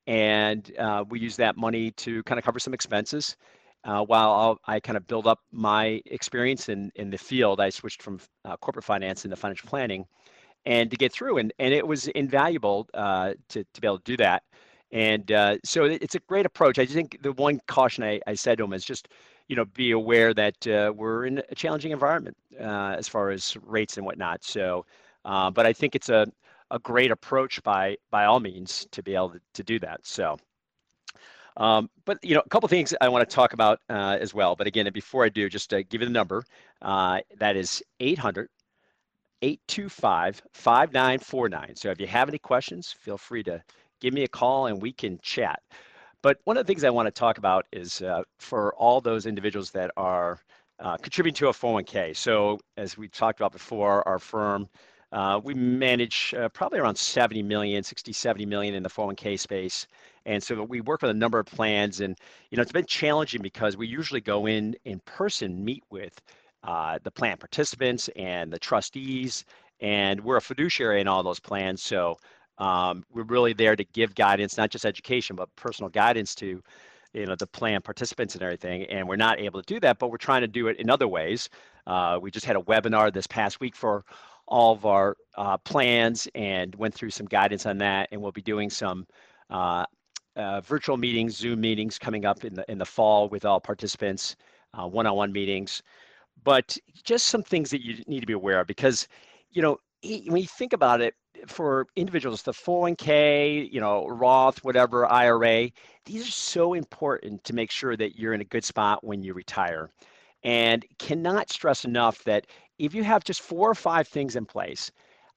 [0.08, 3.38] And uh, we used that money to kind of cover some expenses
[3.84, 7.70] uh, while I'll, i kind of build up my experience in, in the field, I
[7.70, 10.06] switched from uh, corporate finance into financial planning
[10.65, 11.38] and to get through.
[11.38, 14.43] And, and it was invaluable uh, to, to be able to do that.
[14.91, 16.80] And uh, so it's a great approach.
[16.80, 19.08] I think the one caution I, I said to him is just,
[19.48, 23.56] you know, be aware that uh, we're in a challenging environment uh, as far as
[23.63, 24.43] rates and whatnot.
[24.43, 24.86] So,
[25.24, 26.26] but I think it's a,
[26.72, 30.06] a great approach by by all means to be able to, to do that.
[30.06, 30.38] So.
[31.58, 34.56] Um, but you know, a couple things I want to talk about uh, as well.
[34.56, 36.45] But again, before I do, just to give you the number,
[36.82, 38.50] uh, that is 800
[39.41, 41.75] 825 5949.
[41.75, 43.62] So if you have any questions, feel free to
[43.99, 45.62] give me a call and we can chat.
[46.21, 49.25] But one of the things I want to talk about is uh, for all those
[49.25, 50.39] individuals that are
[50.80, 52.15] uh, contributing to a 401k.
[52.15, 54.67] So as we talked about before, our firm
[55.12, 59.88] uh, we manage uh, probably around 70 million, 60, 70 million in the 401k space.
[60.25, 62.15] And so we work with a number of plans and,
[62.52, 66.21] you know, it's been challenging because we usually go in in person, meet with
[66.63, 69.45] uh, the plan participants and the trustees,
[69.80, 71.82] and we're a fiduciary in all those plans.
[71.82, 72.17] So
[72.58, 76.62] um, we're really there to give guidance, not just education, but personal guidance to
[77.13, 80.12] you know the plan participants and everything and we're not able to do that but
[80.12, 81.50] we're trying to do it in other ways
[81.88, 84.06] uh, we just had a webinar this past week for
[84.48, 88.41] all of our uh, plans and went through some guidance on that and we'll be
[88.41, 89.06] doing some
[89.50, 89.86] uh,
[90.36, 94.36] uh virtual meetings zoom meetings coming up in the in the fall with all participants
[94.76, 95.82] uh, one-on-one meetings
[96.43, 99.08] but just some things that you need to be aware of because
[99.52, 101.13] you know when you think about it
[101.47, 105.69] for individuals, the 401k, you know, Roth, whatever, IRA,
[106.06, 109.34] these are so important to make sure that you're in a good spot when you
[109.34, 109.89] retire.
[110.43, 112.47] And cannot stress enough that
[112.78, 114.91] if you have just four or five things in place,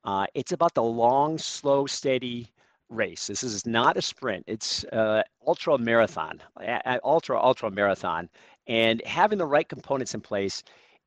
[0.05, 2.53] uh, it's about the long, slow, steady
[2.89, 3.27] race.
[3.27, 4.45] This is not a sprint.
[4.47, 6.41] It's uh, ultra marathon,
[7.05, 8.29] ultra ultra marathon,
[8.69, 10.63] and having the right components in place,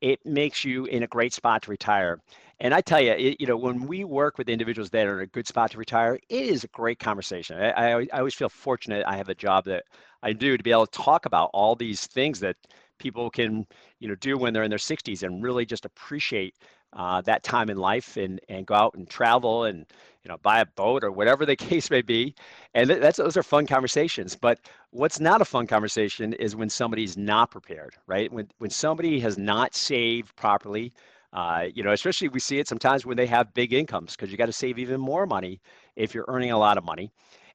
[0.06, 2.20] it makes you in a great spot to retire.
[2.60, 5.24] And I tell you, it, you know, when we work with individuals that are in
[5.24, 7.60] a good spot to retire, it is a great conversation.
[7.60, 9.86] I, I, I always feel fortunate I have a job that
[10.22, 12.56] I do to be able to talk about all these things that
[13.00, 13.66] people can,
[14.00, 16.54] you know, do when they're in their 60s and really just appreciate
[16.94, 19.86] uh, that time in life and and go out and travel and
[20.24, 22.34] you know buy a boat or whatever the case may be
[22.74, 24.60] and that's those are fun conversations but
[24.92, 29.38] what's not a fun conversation is when somebody's not prepared right when when somebody has
[29.38, 30.92] not saved properly
[31.34, 34.38] uh, you know, especially we see it sometimes when they have big incomes because you
[34.38, 35.60] got to save even more money
[35.98, 37.12] if you're earning a lot of money.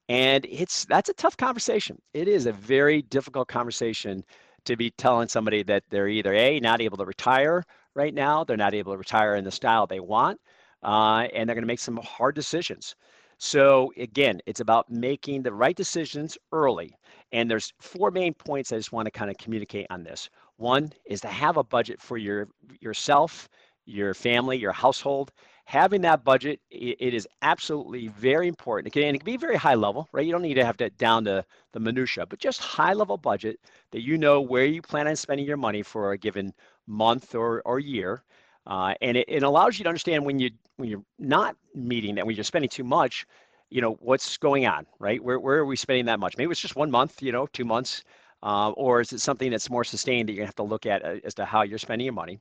[0.09, 2.01] And it's that's a tough conversation.
[2.13, 4.23] It is a very difficult conversation
[4.67, 8.57] to be telling somebody that they're either a not able to retire right now, they're
[8.57, 10.41] not able to retire in the style they want,
[10.83, 12.95] uh, and they're going to make some hard decisions.
[13.39, 16.95] So again, it's about making the right decisions early.
[17.33, 20.29] And there's four main points I just want to kind of communicate on this.
[20.57, 22.49] One is to have a budget for your
[22.81, 23.49] yourself
[23.87, 25.33] your family, your household.
[25.71, 28.95] Having that budget, it is absolutely very important.
[28.97, 30.27] It and it can be very high level, right?
[30.27, 33.61] You don't need to have to down to the minutia, but just high level budget
[33.93, 36.53] that you know where you plan on spending your money for a given
[36.89, 38.25] month or, or year.
[38.67, 42.27] Uh, and it, it allows you to understand when you when you're not meeting that,
[42.27, 43.25] when you're spending too much,
[43.71, 45.23] you know what's going on, right?
[45.23, 46.37] Where where are we spending that much?
[46.37, 48.03] Maybe it's just one month, you know, two months,
[48.43, 51.17] uh, or is it something that's more sustained that you have to look at uh,
[51.25, 52.41] as to how you're spending your money?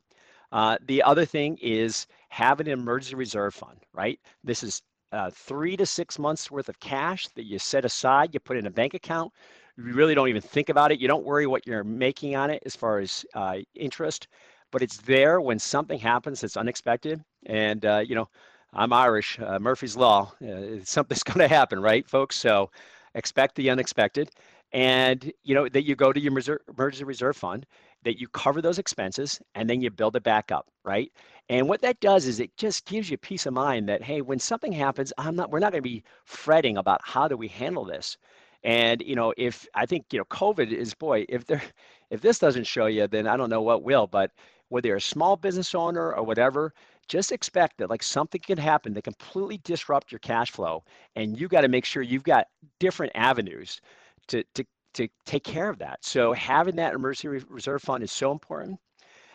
[0.51, 4.19] Uh, the other thing is have an emergency reserve fund, right?
[4.43, 4.81] This is
[5.11, 8.67] uh, three to six months worth of cash that you set aside, you put in
[8.67, 9.31] a bank account.
[9.77, 10.99] You really don't even think about it.
[10.99, 14.27] You don't worry what you're making on it as far as uh, interest,
[14.71, 17.23] but it's there when something happens that's unexpected.
[17.45, 18.29] And, uh, you know,
[18.73, 22.35] I'm Irish, uh, Murphy's Law, uh, something's going to happen, right, folks?
[22.35, 22.69] So
[23.15, 24.29] expect the unexpected
[24.71, 26.31] and you know that you go to your
[26.69, 27.65] emergency reserve fund
[28.03, 31.11] that you cover those expenses and then you build it back up right?
[31.49, 34.39] And what that does is it just gives you peace of mind that hey when
[34.39, 37.85] something happens i'm not we're not going to be fretting about how do we handle
[37.85, 38.17] this.
[38.63, 41.61] And you know if i think you know covid is boy if there
[42.09, 44.31] if this doesn't show you then i don't know what will but
[44.69, 46.73] whether you're a small business owner or whatever
[47.07, 50.83] just expect that like something can happen that completely disrupt your cash flow
[51.15, 52.47] and you got to make sure you've got
[52.79, 53.81] different avenues
[54.27, 56.03] to, to, to take care of that.
[56.03, 58.79] So having that emergency reserve fund is so important.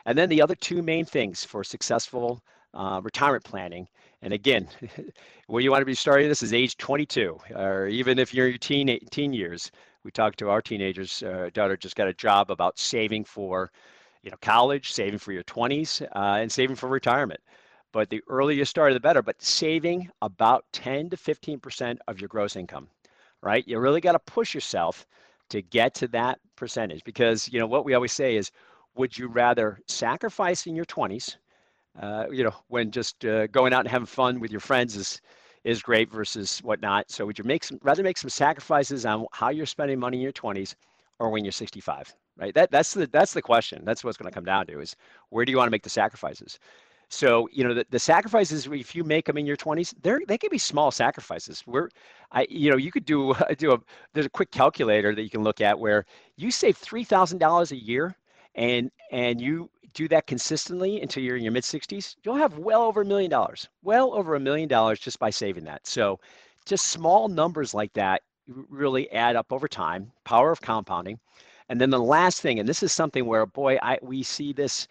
[0.06, 2.42] And then the other two main things for successful
[2.74, 3.88] uh, retirement planning.
[4.22, 4.68] And again,
[5.46, 8.52] where you want to be starting this is age 22, or even if you're in
[8.52, 9.70] your teen, teen years.
[10.02, 11.22] We talked to our teenagers.
[11.22, 13.70] Uh, daughter just got a job about saving for,
[14.22, 17.40] you know, college, saving for your 20s, uh, and saving for retirement.
[17.90, 19.22] But the earlier you start, the better.
[19.22, 22.88] But saving about 10 to 15 percent of your gross income
[23.44, 23.66] right?
[23.68, 25.06] You really got to push yourself
[25.50, 28.50] to get to that percentage because, you know, what we always say is,
[28.96, 31.36] would you rather sacrifice in your 20s,
[32.00, 35.20] uh, you know, when just uh, going out and having fun with your friends is
[35.64, 37.10] is great versus whatnot.
[37.10, 40.22] So would you make some rather make some sacrifices on how you're spending money in
[40.22, 40.74] your 20s
[41.18, 42.14] or when you're 65?
[42.36, 42.54] Right.
[42.54, 43.84] That that's the that's the question.
[43.84, 44.96] That's what's going to come down to is
[45.30, 46.58] where do you want to make the sacrifices?
[47.08, 50.38] So you know the, the sacrifices if you make them in your 20s, they're they
[50.38, 51.62] can be small sacrifices.
[51.66, 51.88] We're,
[52.32, 53.78] I you know you could do do a
[54.12, 56.04] there's a quick calculator that you can look at where
[56.36, 58.16] you save three thousand dollars a year,
[58.54, 62.82] and and you do that consistently until you're in your mid 60s, you'll have well
[62.82, 65.86] over a million dollars, well over a million dollars just by saving that.
[65.86, 66.18] So
[66.66, 70.10] just small numbers like that really add up over time.
[70.24, 71.18] Power of compounding.
[71.68, 74.86] And then the last thing, and this is something where boy, I we see this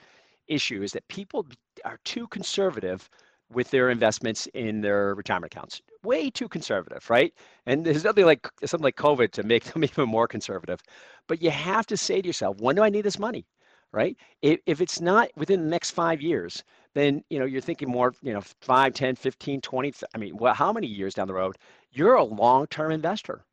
[0.48, 1.46] issue is that people
[1.86, 3.10] are too conservative
[3.52, 5.82] with their investments in their retirement accounts.
[6.04, 7.34] Way too conservative, right?
[7.66, 10.82] And there's nothing like something like COVID to make them even more conservative.
[11.28, 13.46] But you have to say to yourself, when do I need this money?
[13.92, 14.18] Right?
[14.42, 16.64] If, if it's not within the next five years,
[16.96, 20.56] then you know you're thinking more, you know, 5, 10, 15, 20, I mean, well,
[20.56, 21.58] how many years down the road?
[21.92, 23.46] You're a long-term investor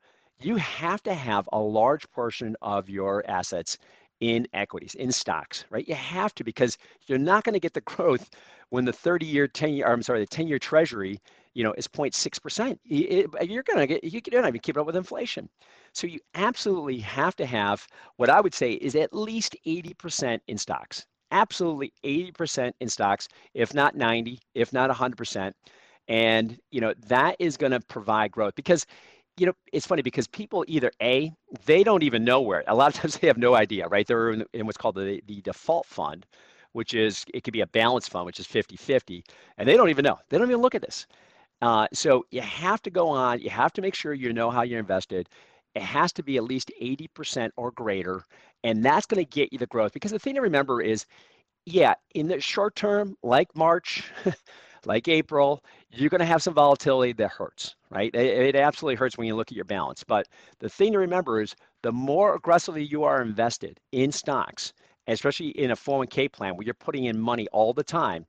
[0.43, 3.77] you have to have a large portion of your assets
[4.21, 5.89] in equities, in stocks, right?
[5.89, 8.31] You have to because you're not going to get the growth
[8.69, 11.19] when the 30-year, 10-year, I'm sorry, the 10-year Treasury,
[11.55, 12.79] you know, is 0.6%.
[12.85, 15.49] You're going to get, you're not even keep up with inflation.
[15.93, 20.57] So you absolutely have to have what I would say is at least 80% in
[20.57, 21.07] stocks.
[21.33, 25.53] Absolutely 80% in stocks, if not 90, if not 100%.
[26.09, 28.85] And you know that is going to provide growth because
[29.37, 31.33] you know, it's funny because people either A,
[31.67, 32.65] they don't even know where.
[32.67, 34.07] A lot of times they have no idea, right?
[34.07, 36.27] They're in, in what's called the, the default fund,
[36.73, 39.25] which is, it could be a balanced fund, which is 50 50,
[39.59, 40.19] and they don't even know.
[40.29, 41.07] They don't even look at this.
[41.63, 44.63] Uh, so you have to go on, you have to make sure you know how
[44.63, 45.29] you're invested.
[45.75, 48.25] It has to be at least 80% or greater,
[48.65, 49.93] and that's going to get you the growth.
[49.93, 51.07] Because the thing to remember is,
[51.67, 54.05] yeah, in the short term, like March,
[54.87, 58.15] like April, you're going to have some volatility that hurts, right?
[58.15, 60.05] It, it, absolutely hurts when you look at your balance.
[60.05, 60.29] But
[60.59, 64.73] the thing to remember is the more aggressively you are invested in stocks,
[65.07, 68.27] especially in a 401k plan where you're putting in money all the time,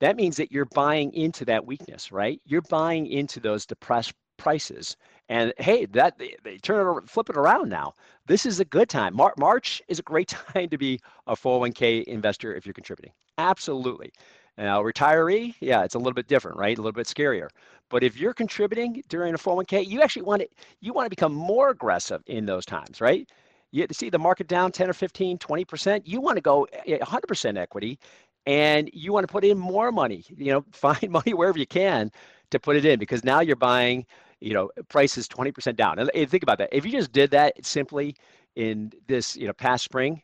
[0.00, 2.40] that means that you're buying into that weakness, right?
[2.44, 4.96] You're buying into those depressed prices.
[5.28, 7.94] And hey, that they, they turn it, flip it around now.
[8.26, 9.16] This is a good time.
[9.16, 13.12] Mar- March is a great time to be a 401k investor if you're contributing.
[13.38, 14.12] Absolutely.
[14.58, 16.76] Now, retiree, yeah, it's a little bit different, right?
[16.78, 17.48] A little bit scarier.
[17.90, 20.48] But if you're contributing during a 401k, you actually want to
[20.80, 23.28] you want to become more aggressive in those times, right?
[23.72, 27.58] You see the market down 10 or 15, 20%, you want to go eh, 100%
[27.58, 27.98] equity
[28.46, 32.10] and you want to put in more money, you know, find money wherever you can
[32.50, 34.06] to put it in because now you're buying,
[34.40, 35.98] you know, prices 20% down.
[35.98, 36.70] And eh, think about that.
[36.72, 38.16] If you just did that simply
[38.54, 40.22] in this, you know, past spring,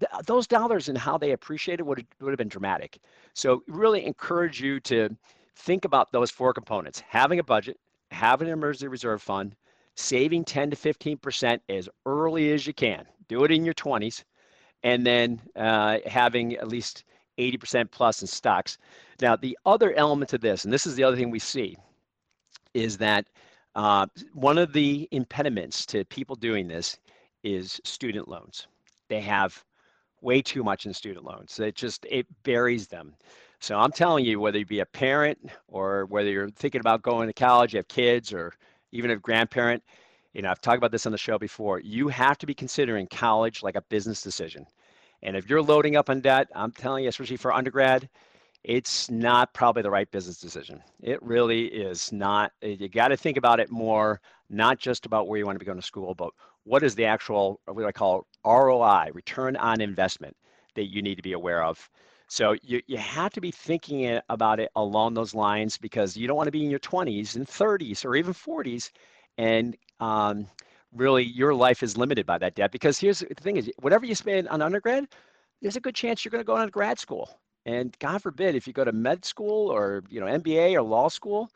[0.00, 2.98] th- those dollars and how they appreciated would would have been dramatic.
[3.34, 5.16] So really encourage you to
[5.56, 7.78] think about those four components: having a budget,
[8.10, 9.54] having an emergency reserve fund,
[9.94, 13.06] saving 10 to 15 percent as early as you can.
[13.28, 14.22] Do it in your 20s,
[14.82, 17.04] and then uh, having at least
[17.38, 18.78] 80 percent plus in stocks.
[19.20, 21.76] Now, the other element to this, and this is the other thing we see,
[22.74, 23.26] is that
[23.74, 26.98] uh, one of the impediments to people doing this
[27.44, 28.66] is student loans.
[29.08, 29.62] They have
[30.20, 31.58] way too much in student loans.
[31.58, 33.14] It just it buries them.
[33.60, 35.38] So I'm telling you, whether you be a parent
[35.68, 38.52] or whether you're thinking about going to college, you have kids, or
[38.92, 39.82] even a grandparent,
[40.34, 41.80] you know, I've talked about this on the show before.
[41.80, 44.66] You have to be considering college like a business decision.
[45.22, 48.08] And if you're loading up on debt, I'm telling you, especially for undergrad,
[48.62, 50.82] it's not probably the right business decision.
[51.00, 52.52] It really is not.
[52.60, 55.66] You got to think about it more, not just about where you want to be
[55.66, 56.30] going to school, but
[56.64, 60.36] what is the actual, what do I call ROI, return on investment,
[60.74, 61.88] that you need to be aware of.
[62.28, 66.36] So you, you have to be thinking about it along those lines because you don't
[66.36, 68.90] want to be in your 20s and 30s or even 40s
[69.38, 70.46] and um,
[70.92, 74.14] really your life is limited by that debt because here's the thing is whatever you
[74.14, 75.06] spend on undergrad,
[75.62, 77.38] there's a good chance you're going to go on grad school.
[77.64, 81.08] And God forbid if you go to med school or you know MBA or law
[81.08, 81.50] school,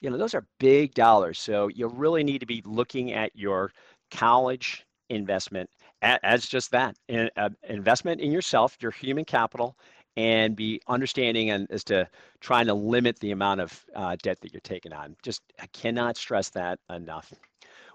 [0.00, 1.38] you know those are big dollars.
[1.38, 3.72] So you really need to be looking at your
[4.10, 5.68] college investment
[6.02, 9.76] as just that an uh, investment in yourself, your human capital,
[10.16, 12.08] and be understanding and as to
[12.40, 15.16] trying to limit the amount of uh, debt that you're taking on.
[15.22, 17.32] Just I cannot stress that enough.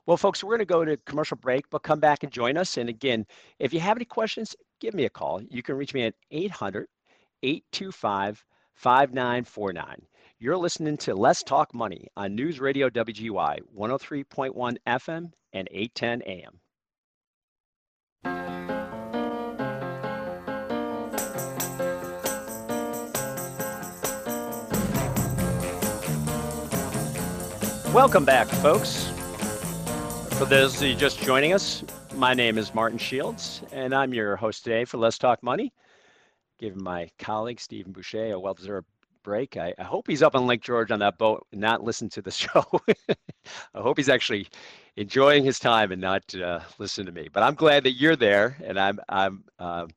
[0.06, 2.78] Well, folks, we're going to go to commercial break, but come back and join us.
[2.78, 3.26] And again,
[3.58, 5.42] if you have any questions, give me a call.
[5.42, 6.88] You can reach me at 800
[7.42, 8.46] 825
[8.76, 10.02] 5949.
[10.38, 16.60] You're listening to Let's Talk Money on News Radio WGY 103.1 FM and 810 AM.
[27.94, 29.06] Welcome back, folks.
[30.38, 31.82] For those of you just joining us,
[32.16, 35.72] my name is Martin Shields, and I'm your host today for Let's Talk Money
[36.58, 38.88] giving my colleague Stephen Bouchey a well-deserved
[39.26, 39.58] break.
[39.58, 42.22] I, I, hope he's up on Lake George on that boat and not listen to
[42.22, 42.64] the show.
[43.74, 44.48] I hope he's actually
[44.96, 47.28] enjoying his time and not uh, listen to me.
[47.34, 49.88] But I'm glad that you're there, and I'm I'm uh,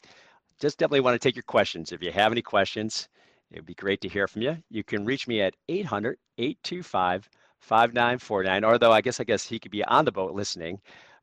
[0.58, 1.92] just definitely want to take your questions.
[1.92, 3.08] If you have any questions,
[3.52, 4.56] it would be great to hear from you.
[4.70, 7.28] You can reach me at 800 825
[7.60, 8.64] 5949.
[8.64, 10.80] Although I guess I guess he could be on the boat listening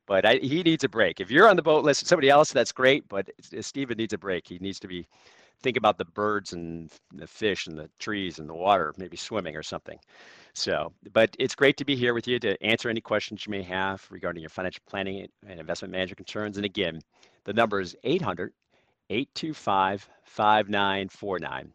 [0.08, 1.20] but I, he needs a break.
[1.20, 3.08] If you're on the boat, listen, somebody else, that's great.
[3.10, 3.28] But
[3.62, 4.48] Stephen needs a break.
[4.48, 5.08] He needs to be
[5.64, 9.56] think about the birds and the fish and the trees and the water, maybe swimming
[9.56, 10.00] or something.
[10.54, 13.64] So, but it's great to be here with you to answer any questions you may
[13.64, 16.58] have regarding your financial planning and investment management concerns.
[16.58, 17.00] And again,
[17.46, 18.54] the number is 800
[19.10, 21.74] 825 5949.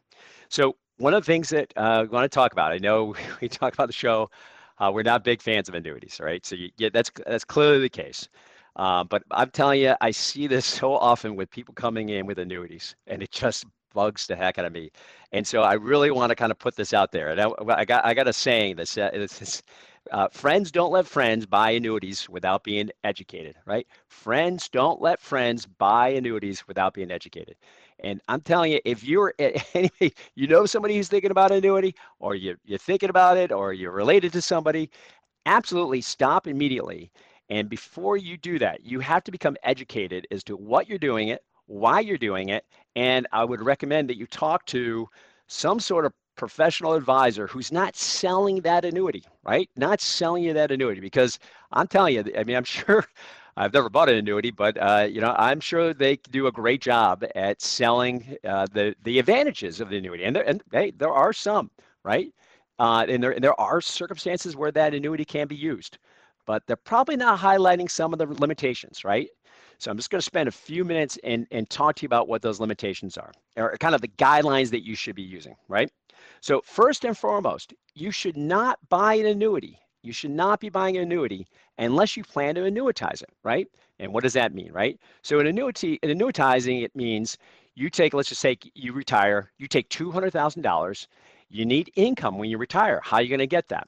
[0.48, 3.48] So, one of the things that uh, we want to talk about, I know we
[3.48, 4.30] talk about the show
[4.78, 6.44] Uh, we're not big fans of annuities, right?
[6.46, 8.28] So you, yeah, that's that's clearly the case.
[8.76, 12.38] Uh, but I'm telling you, I see this so often with people coming in with
[12.38, 14.90] annuities, and it just bugs the heck out of me.
[15.32, 17.30] And so I really want to kind of put this out there.
[17.30, 19.62] And I, I got I got a saying that says,
[20.10, 23.86] uh, friends don't let friends buy annuities without being educated, right?
[24.08, 27.56] Friends don't let friends buy annuities without being educated.
[28.02, 32.34] And I'm telling you, if you're anyway, you know somebody who's thinking about annuity, or
[32.34, 34.90] you, you're thinking about it, or you're related to somebody,
[35.46, 37.10] absolutely stop immediately.
[37.50, 41.28] And before you do that, you have to become educated as to what you're doing
[41.28, 42.64] it, why you're doing it,
[42.96, 45.08] and I would recommend that you talk to
[45.48, 49.68] some sort of professional advisor who's not selling that annuity, right?
[49.76, 51.38] Not selling you that annuity because
[51.72, 53.04] I'm telling you, I mean, I'm sure
[53.56, 56.80] I've never bought an annuity, but uh, you know, I'm sure they do a great
[56.80, 61.12] job at selling uh, the the advantages of the annuity, and there, and hey, there
[61.12, 61.70] are some,
[62.04, 62.32] right?
[62.78, 65.98] Uh, and there and there are circumstances where that annuity can be used,
[66.50, 69.28] but they're probably not highlighting some of the limitations, right?
[69.78, 72.26] So I'm just going to spend a few minutes and and talk to you about
[72.26, 75.88] what those limitations are, or kind of the guidelines that you should be using, right?
[76.40, 79.78] So first and foremost, you should not buy an annuity.
[80.02, 81.46] You should not be buying an annuity
[81.78, 83.68] unless you plan to annuitize it, right?
[84.00, 84.98] And what does that mean, right?
[85.22, 87.38] So an annuity, an annuitizing, it means
[87.76, 91.06] you take, let's just say you retire, you take $200,000,
[91.48, 93.00] you need income when you retire.
[93.04, 93.86] How are you going to get that?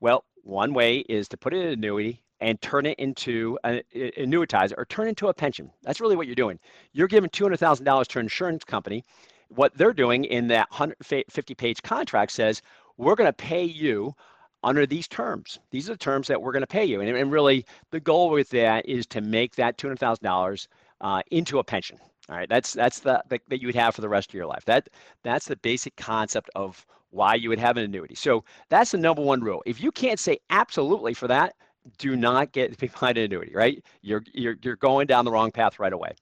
[0.00, 3.80] Well, one way is to put it in an annuity and turn it into an
[3.94, 5.70] annuitize or turn it into a pension.
[5.82, 6.58] That's really what you're doing.
[6.92, 9.04] You're giving $200,000 to an insurance company
[9.48, 12.62] what they're doing in that 150 page contract says,
[12.96, 14.14] we're going to pay you
[14.62, 15.58] under these terms.
[15.70, 17.00] These are the terms that we're going to pay you.
[17.00, 20.68] And, and really, the goal with that is to make that $200,000
[21.00, 21.98] uh, into a pension.
[22.30, 24.46] All right, that's that's the, the that you would have for the rest of your
[24.46, 24.64] life.
[24.64, 24.88] That
[25.22, 28.14] that's the basic concept of why you would have an annuity.
[28.14, 29.62] So that's the number one rule.
[29.66, 31.54] If you can't say absolutely for that,
[31.98, 33.54] do not get behind an annuity.
[33.54, 33.82] Right?
[34.02, 36.12] You're you're you're going down the wrong path right away.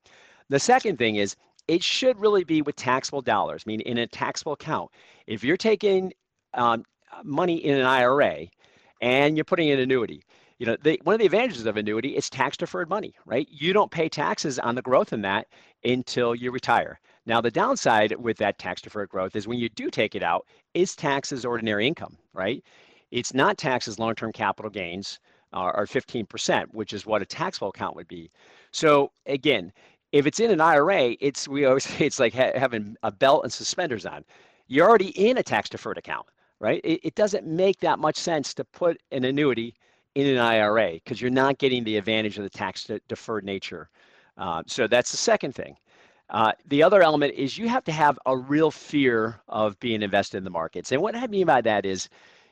[0.48, 1.36] The second thing is
[1.68, 4.90] it should really be with taxable dollars, I mean, in a taxable account.
[5.26, 6.12] If you're taking
[6.54, 6.84] um,
[7.24, 8.46] money in an IRA
[9.00, 10.24] and you're putting in an annuity,
[10.58, 13.48] you know, the, one of the advantages of annuity is tax deferred money, right?
[13.50, 15.48] You don't pay taxes on the growth in that
[15.84, 17.00] until you retire.
[17.24, 20.46] Now, the downside with that tax deferred growth is when you do take it out,
[20.74, 22.62] is taxed as ordinary income, right?
[23.10, 25.20] It's not taxed as long term capital gains
[25.52, 28.30] uh, or 15%, which is what a taxable account would be.
[28.72, 29.72] So, again,
[30.10, 33.44] if it's in an IRA, it's we always say it's like ha- having a belt
[33.44, 34.24] and suspenders on.
[34.66, 36.26] You're already in a tax deferred account,
[36.60, 36.80] right?
[36.82, 39.74] It, it doesn't make that much sense to put an annuity
[40.14, 43.88] in an IRA because you're not getting the advantage of the tax deferred nature.
[44.38, 45.76] Uh, so that's the second thing.
[46.32, 50.38] Uh, the other element is you have to have a real fear of being invested
[50.38, 50.90] in the markets.
[50.90, 52.08] And what I mean by that is,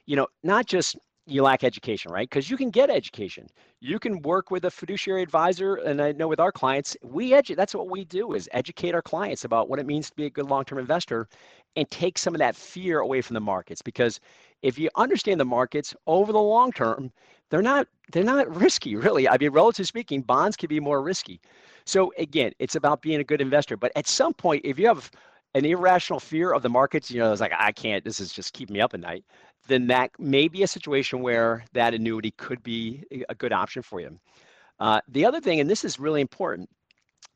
[0.07, 2.29] you know, not just you lack education, right?
[2.29, 3.47] Because you can get education.
[3.81, 7.57] You can work with a fiduciary advisor, and I know with our clients, we edu-
[7.57, 10.31] That's what we do is educate our clients about what it means to be a
[10.31, 11.29] good long-term investor,
[11.77, 13.81] and take some of that fear away from the markets.
[13.81, 14.21] Because
[14.63, 17.13] if you understand the markets over the long term,
[17.51, 19.29] they're not they're not risky, really.
[19.29, 21.41] I mean, relatively speaking, bonds can be more risky.
[21.85, 23.77] So again, it's about being a good investor.
[23.77, 25.11] But at some point, if you have
[25.55, 28.05] an irrational fear of the markets, you know, it's like I can't.
[28.05, 29.25] This is just keeping me up at night
[29.71, 34.01] then that may be a situation where that annuity could be a good option for
[34.01, 34.19] you.
[34.79, 36.69] Uh, the other thing, and this is really important,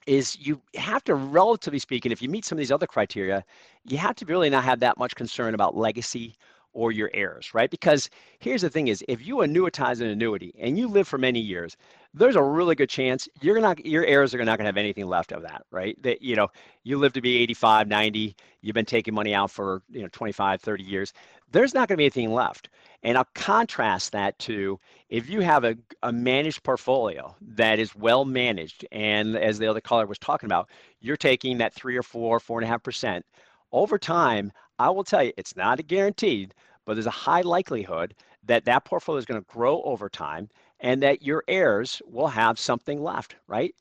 [0.06, 3.44] is you have to, relatively speaking, if you meet some of these other criteria,
[3.84, 6.34] you have to really not have that much concern about legacy
[6.74, 7.70] or your heirs, right?
[7.70, 11.40] Because here's the thing is if you annuitize an annuity and you live for many
[11.40, 11.76] years,
[12.12, 15.06] there's a really good chance you're not your heirs are not going to have anything
[15.06, 16.00] left of that, right?
[16.02, 16.48] That you know,
[16.82, 20.60] you live to be 85, 90, you've been taking money out for, you know, 25,
[20.60, 21.12] 30 years
[21.54, 22.68] there's not going to be anything left.
[23.04, 28.24] And I'll contrast that to if you have a, a managed portfolio that is well
[28.24, 30.68] managed, and as the other caller was talking about,
[31.00, 33.24] you're taking that three or four, four and a half percent
[33.72, 34.50] over time.
[34.78, 36.54] I will tell you, it's not a guaranteed,
[36.84, 38.14] but there's a high likelihood
[38.44, 40.48] that that portfolio is going to grow over time,
[40.80, 43.36] and that your heirs will have something left.
[43.46, 43.74] Right?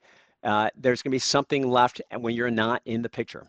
[0.43, 3.45] Uh, there's going to be something left, when you're not in the picture.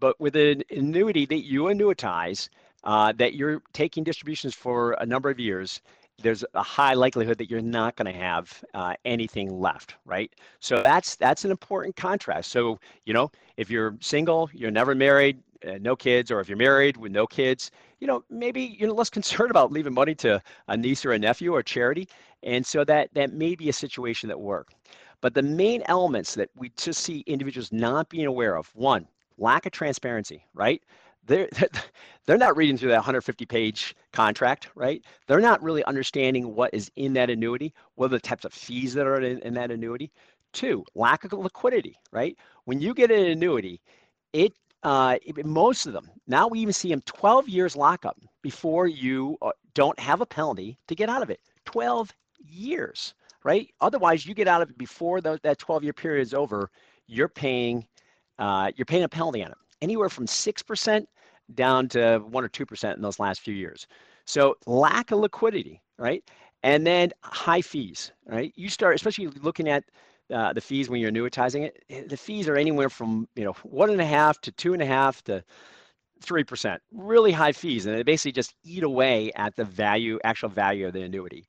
[0.00, 2.48] But with an annuity that you annuitize,
[2.84, 5.80] uh, that you're taking distributions for a number of years,
[6.20, 10.32] there's a high likelihood that you're not going to have uh, anything left, right?
[10.60, 12.50] So that's that's an important contrast.
[12.50, 16.58] So you know, if you're single, you're never married, uh, no kids, or if you're
[16.58, 20.76] married with no kids, you know, maybe you're less concerned about leaving money to a
[20.76, 22.08] niece or a nephew or a charity,
[22.42, 24.72] and so that that may be a situation that work.
[25.20, 29.06] But the main elements that we just see individuals not being aware of: one,
[29.38, 30.82] lack of transparency, right?
[31.26, 31.48] they're
[32.26, 35.04] they're not reading through that 150 page contract, right?
[35.26, 38.94] They're not really understanding what is in that annuity, what are the types of fees
[38.94, 40.12] that are in, in that annuity.
[40.52, 42.36] Two, lack of liquidity, right?
[42.64, 43.80] When you get an annuity,
[44.32, 44.52] it
[44.82, 49.50] uh, most of them now we even see them 12 years lockup before you uh,
[49.74, 51.40] don't have a penalty to get out of it.
[51.64, 52.12] 12
[52.44, 53.14] years,
[53.44, 53.72] right?
[53.80, 56.70] Otherwise, you get out of it before the, that 12 year period is over.
[57.06, 57.86] You're paying
[58.38, 61.08] uh, you're paying a penalty on it, anywhere from six percent
[61.54, 63.86] down to one or two percent in those last few years.
[64.24, 66.24] So lack of liquidity, right?
[66.62, 68.52] And then high fees, right?
[68.56, 69.84] You start, especially looking at
[70.32, 71.84] uh, the fees when you're annuitizing it.
[71.90, 74.82] Eh, the fees are anywhere from you know one and a half to two and
[74.82, 75.42] a half to
[76.20, 76.80] three percent.
[76.92, 80.92] Really high fees, and they basically just eat away at the value, actual value of
[80.92, 81.46] the annuity.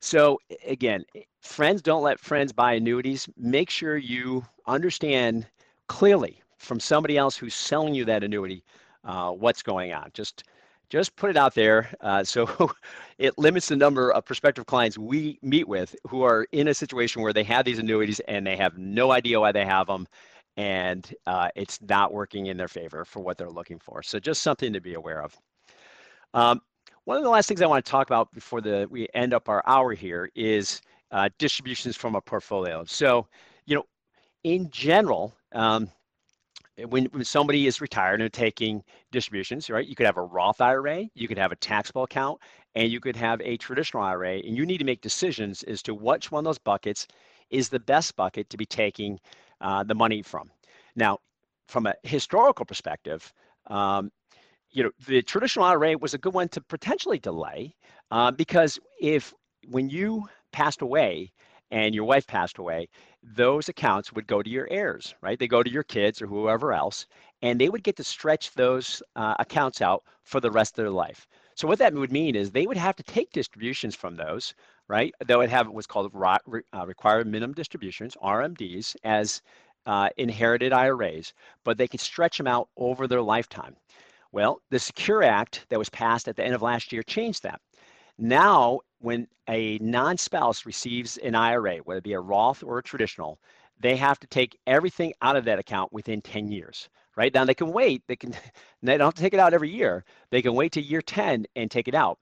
[0.00, 3.28] So again, eh, friends don't let friends buy annuities.
[3.36, 5.46] Make sure you understand
[5.88, 8.64] clearly from somebody else who's selling you that annuity
[9.04, 10.10] uh, what's going on.
[10.14, 10.44] Just
[10.88, 12.70] just put it out there uh, so
[13.18, 17.22] it limits the number of prospective clients we meet with who are in a situation
[17.22, 20.06] where they have these annuities and they have no idea why they have them
[20.56, 24.02] and uh, it's not working in their favor for what they're looking for.
[24.02, 25.36] So just something to be aware of.
[26.34, 26.60] Um,
[27.04, 29.48] one of the last things i want to talk about before the we end up
[29.48, 30.80] our hour here is
[31.12, 32.84] uh, distributions from a portfolio.
[32.84, 33.26] So
[33.66, 33.84] you know
[34.44, 35.90] in general um,
[36.84, 39.86] when, when somebody is retired and taking distributions, right?
[39.86, 42.40] You could have a Roth IRA, you could have a taxable account,
[42.74, 44.36] and you could have a traditional IRA.
[44.38, 47.06] And you need to make decisions as to which one of those buckets
[47.50, 49.18] is the best bucket to be taking
[49.60, 50.50] uh, the money from.
[50.96, 51.18] Now,
[51.68, 53.32] from a historical perspective,
[53.68, 54.10] um,
[54.70, 57.74] you know, the traditional IRA was a good one to potentially delay
[58.10, 59.32] uh, because if
[59.68, 61.32] when you passed away
[61.70, 62.88] and your wife passed away,
[63.22, 65.38] those accounts would go to your heirs, right?
[65.38, 67.06] They go to your kids or whoever else,
[67.42, 70.90] and they would get to stretch those uh, accounts out for the rest of their
[70.90, 71.26] life.
[71.54, 74.54] So what that would mean is they would have to take distributions from those,
[74.88, 75.14] right?
[75.26, 79.42] They would have what's called uh, required minimum distributions, RMDs, as
[79.86, 81.32] uh, inherited IRAs,
[81.64, 83.76] but they could stretch them out over their lifetime.
[84.32, 87.60] Well, the Secure Act that was passed at the end of last year changed that.
[88.18, 93.38] Now, when a non-spouse receives an IRA, whether it be a Roth or a traditional,
[93.78, 96.88] they have to take everything out of that account within 10 years.
[97.16, 98.02] Right now, they can wait.
[98.06, 98.34] They can.
[98.82, 100.04] They don't have to take it out every year.
[100.30, 102.18] They can wait to year 10 and take it out.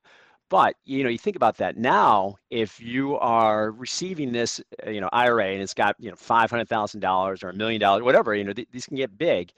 [0.50, 2.36] But you know, you think about that now.
[2.50, 6.50] If you are receiving this, uh, you know, IRA and it's got you know five
[6.50, 9.52] hundred thousand dollars or a million dollars, whatever, you know, th- these can get big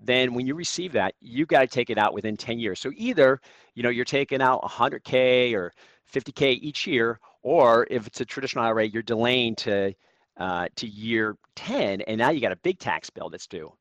[0.00, 2.80] then when you receive that, you got to take it out within 10 years.
[2.80, 3.40] So either,
[3.74, 5.72] you know, you're taking out 100K or
[6.12, 9.94] 50K each year, or if it's a traditional IRA, you're delaying to,
[10.36, 13.72] uh, to year 10, and now you got a big tax bill that's due.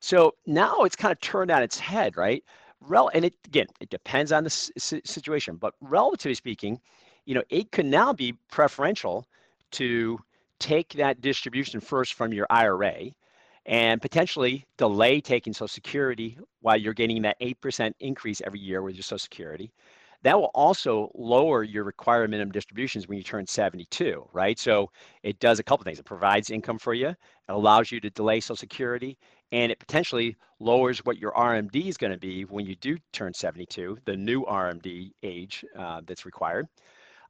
[0.00, 2.42] So now it's kind of turned on its head, right?
[2.80, 6.80] Rel- and it, again, it depends on the situation, but relatively speaking,
[7.26, 9.26] you know, it can now be preferential
[9.72, 10.18] to
[10.58, 13.10] take that distribution first from your IRA
[13.66, 18.94] and potentially delay taking Social Security while you're getting that 8% increase every year with
[18.94, 19.72] your Social Security.
[20.22, 24.58] That will also lower your required minimum distributions when you turn 72, right?
[24.58, 24.90] So
[25.22, 25.98] it does a couple things.
[25.98, 27.16] It provides income for you, it
[27.48, 29.16] allows you to delay Social Security,
[29.52, 33.32] and it potentially lowers what your RMD is going to be when you do turn
[33.32, 36.68] 72, the new RMD age uh, that's required.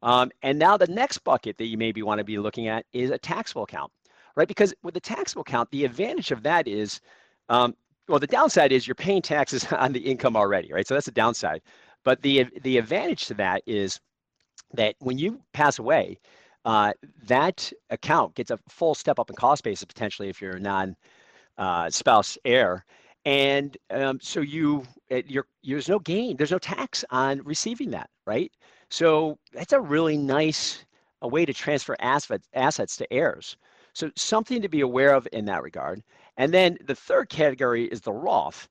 [0.03, 3.11] Um, and now the next bucket that you maybe want to be looking at is
[3.11, 3.93] a taxable account
[4.37, 4.49] right?
[4.49, 7.01] Because with the taxable account, the advantage of that is,
[7.49, 7.75] um,
[8.09, 10.87] well, the downside is you're paying taxes on the income already, right?
[10.87, 11.63] So that's the downside.
[12.05, 14.01] But the the advantage to that is
[14.73, 16.19] that when you pass away,
[16.65, 16.93] uh,
[17.27, 20.97] that account gets a full step up in cost basis potentially if you're a non
[21.59, 22.85] uh, spouse heir.
[23.27, 24.85] And um, so you,
[25.27, 28.51] you're, there's no gain, there's no tax on receiving that, right?
[28.89, 30.85] So that's a really nice
[31.23, 33.57] a way to transfer assets, assets to heirs.
[33.93, 36.03] So something to be aware of in that regard.
[36.37, 38.69] And then the third category is the Roth.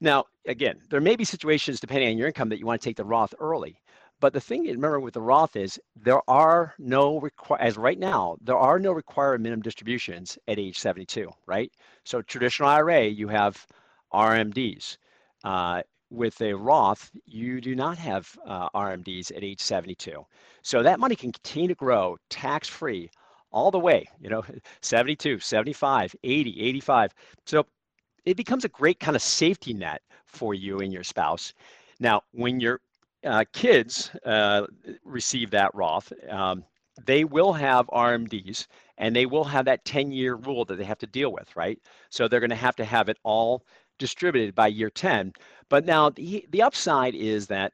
[0.00, 2.96] Now, again, there may be situations depending on your income that you want to take
[2.96, 3.80] the Roth early.
[4.20, 7.98] But the thing to remember with the Roth is there are no require as right
[7.98, 11.72] now there are no required minimum distributions at age 72, right?
[12.04, 13.64] So traditional IRA you have
[14.12, 14.96] RMDs.
[15.44, 20.24] Uh, with a Roth, you do not have uh, RMDs at age 72.
[20.62, 23.10] So that money can continue to grow tax free
[23.50, 24.44] all the way, you know,
[24.82, 27.14] 72, 75, 80, 85.
[27.46, 27.66] So
[28.24, 31.54] it becomes a great kind of safety net for you and your spouse.
[32.00, 32.80] Now, when your
[33.24, 34.66] uh, kids uh,
[35.04, 36.64] receive that Roth, um,
[37.06, 38.66] they will have RMDs
[38.98, 41.78] and they will have that 10 year rule that they have to deal with, right?
[42.10, 43.64] So they're going to have to have it all
[43.98, 45.32] distributed by year 10.
[45.68, 47.72] But now the, the upside is that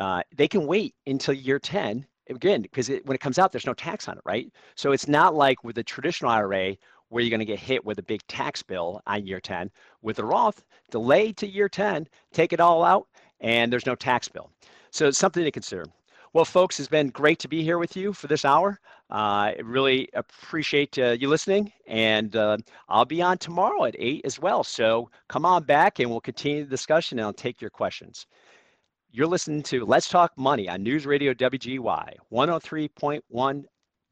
[0.00, 3.74] uh, they can wait until year 10 again because when it comes out there's no
[3.74, 4.50] tax on it right?
[4.74, 6.76] So it's not like with the traditional ira
[7.08, 9.70] where you're going to get hit with a big tax bill on year 10
[10.02, 13.06] with the roth delay to year 10 take it all out
[13.40, 14.50] and there's no tax bill.
[14.90, 15.84] So it's something to consider.
[16.32, 18.80] Well folks it's been great to be here with you for this hour.
[19.10, 19.14] Uh,
[19.54, 22.56] I really appreciate uh, you listening and uh,
[22.88, 24.64] i'll be on tomorrow at 8 as well.
[24.64, 28.26] So come on back and we'll continue the discussion and i'll take your questions
[29.16, 33.64] you're listening to Let's Talk Money on News Radio WGY, 103.1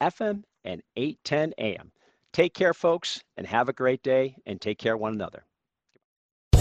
[0.03, 1.93] FM and 810 AM.
[2.33, 5.45] Take care, folks, and have a great day, and take care of one another.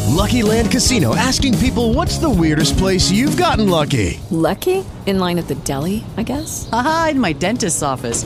[0.09, 4.19] Lucky Land Casino asking people what's the weirdest place you've gotten lucky?
[4.29, 4.83] Lucky?
[5.05, 6.67] In line at the deli, I guess?
[6.73, 8.25] Aha, in my dentist's office.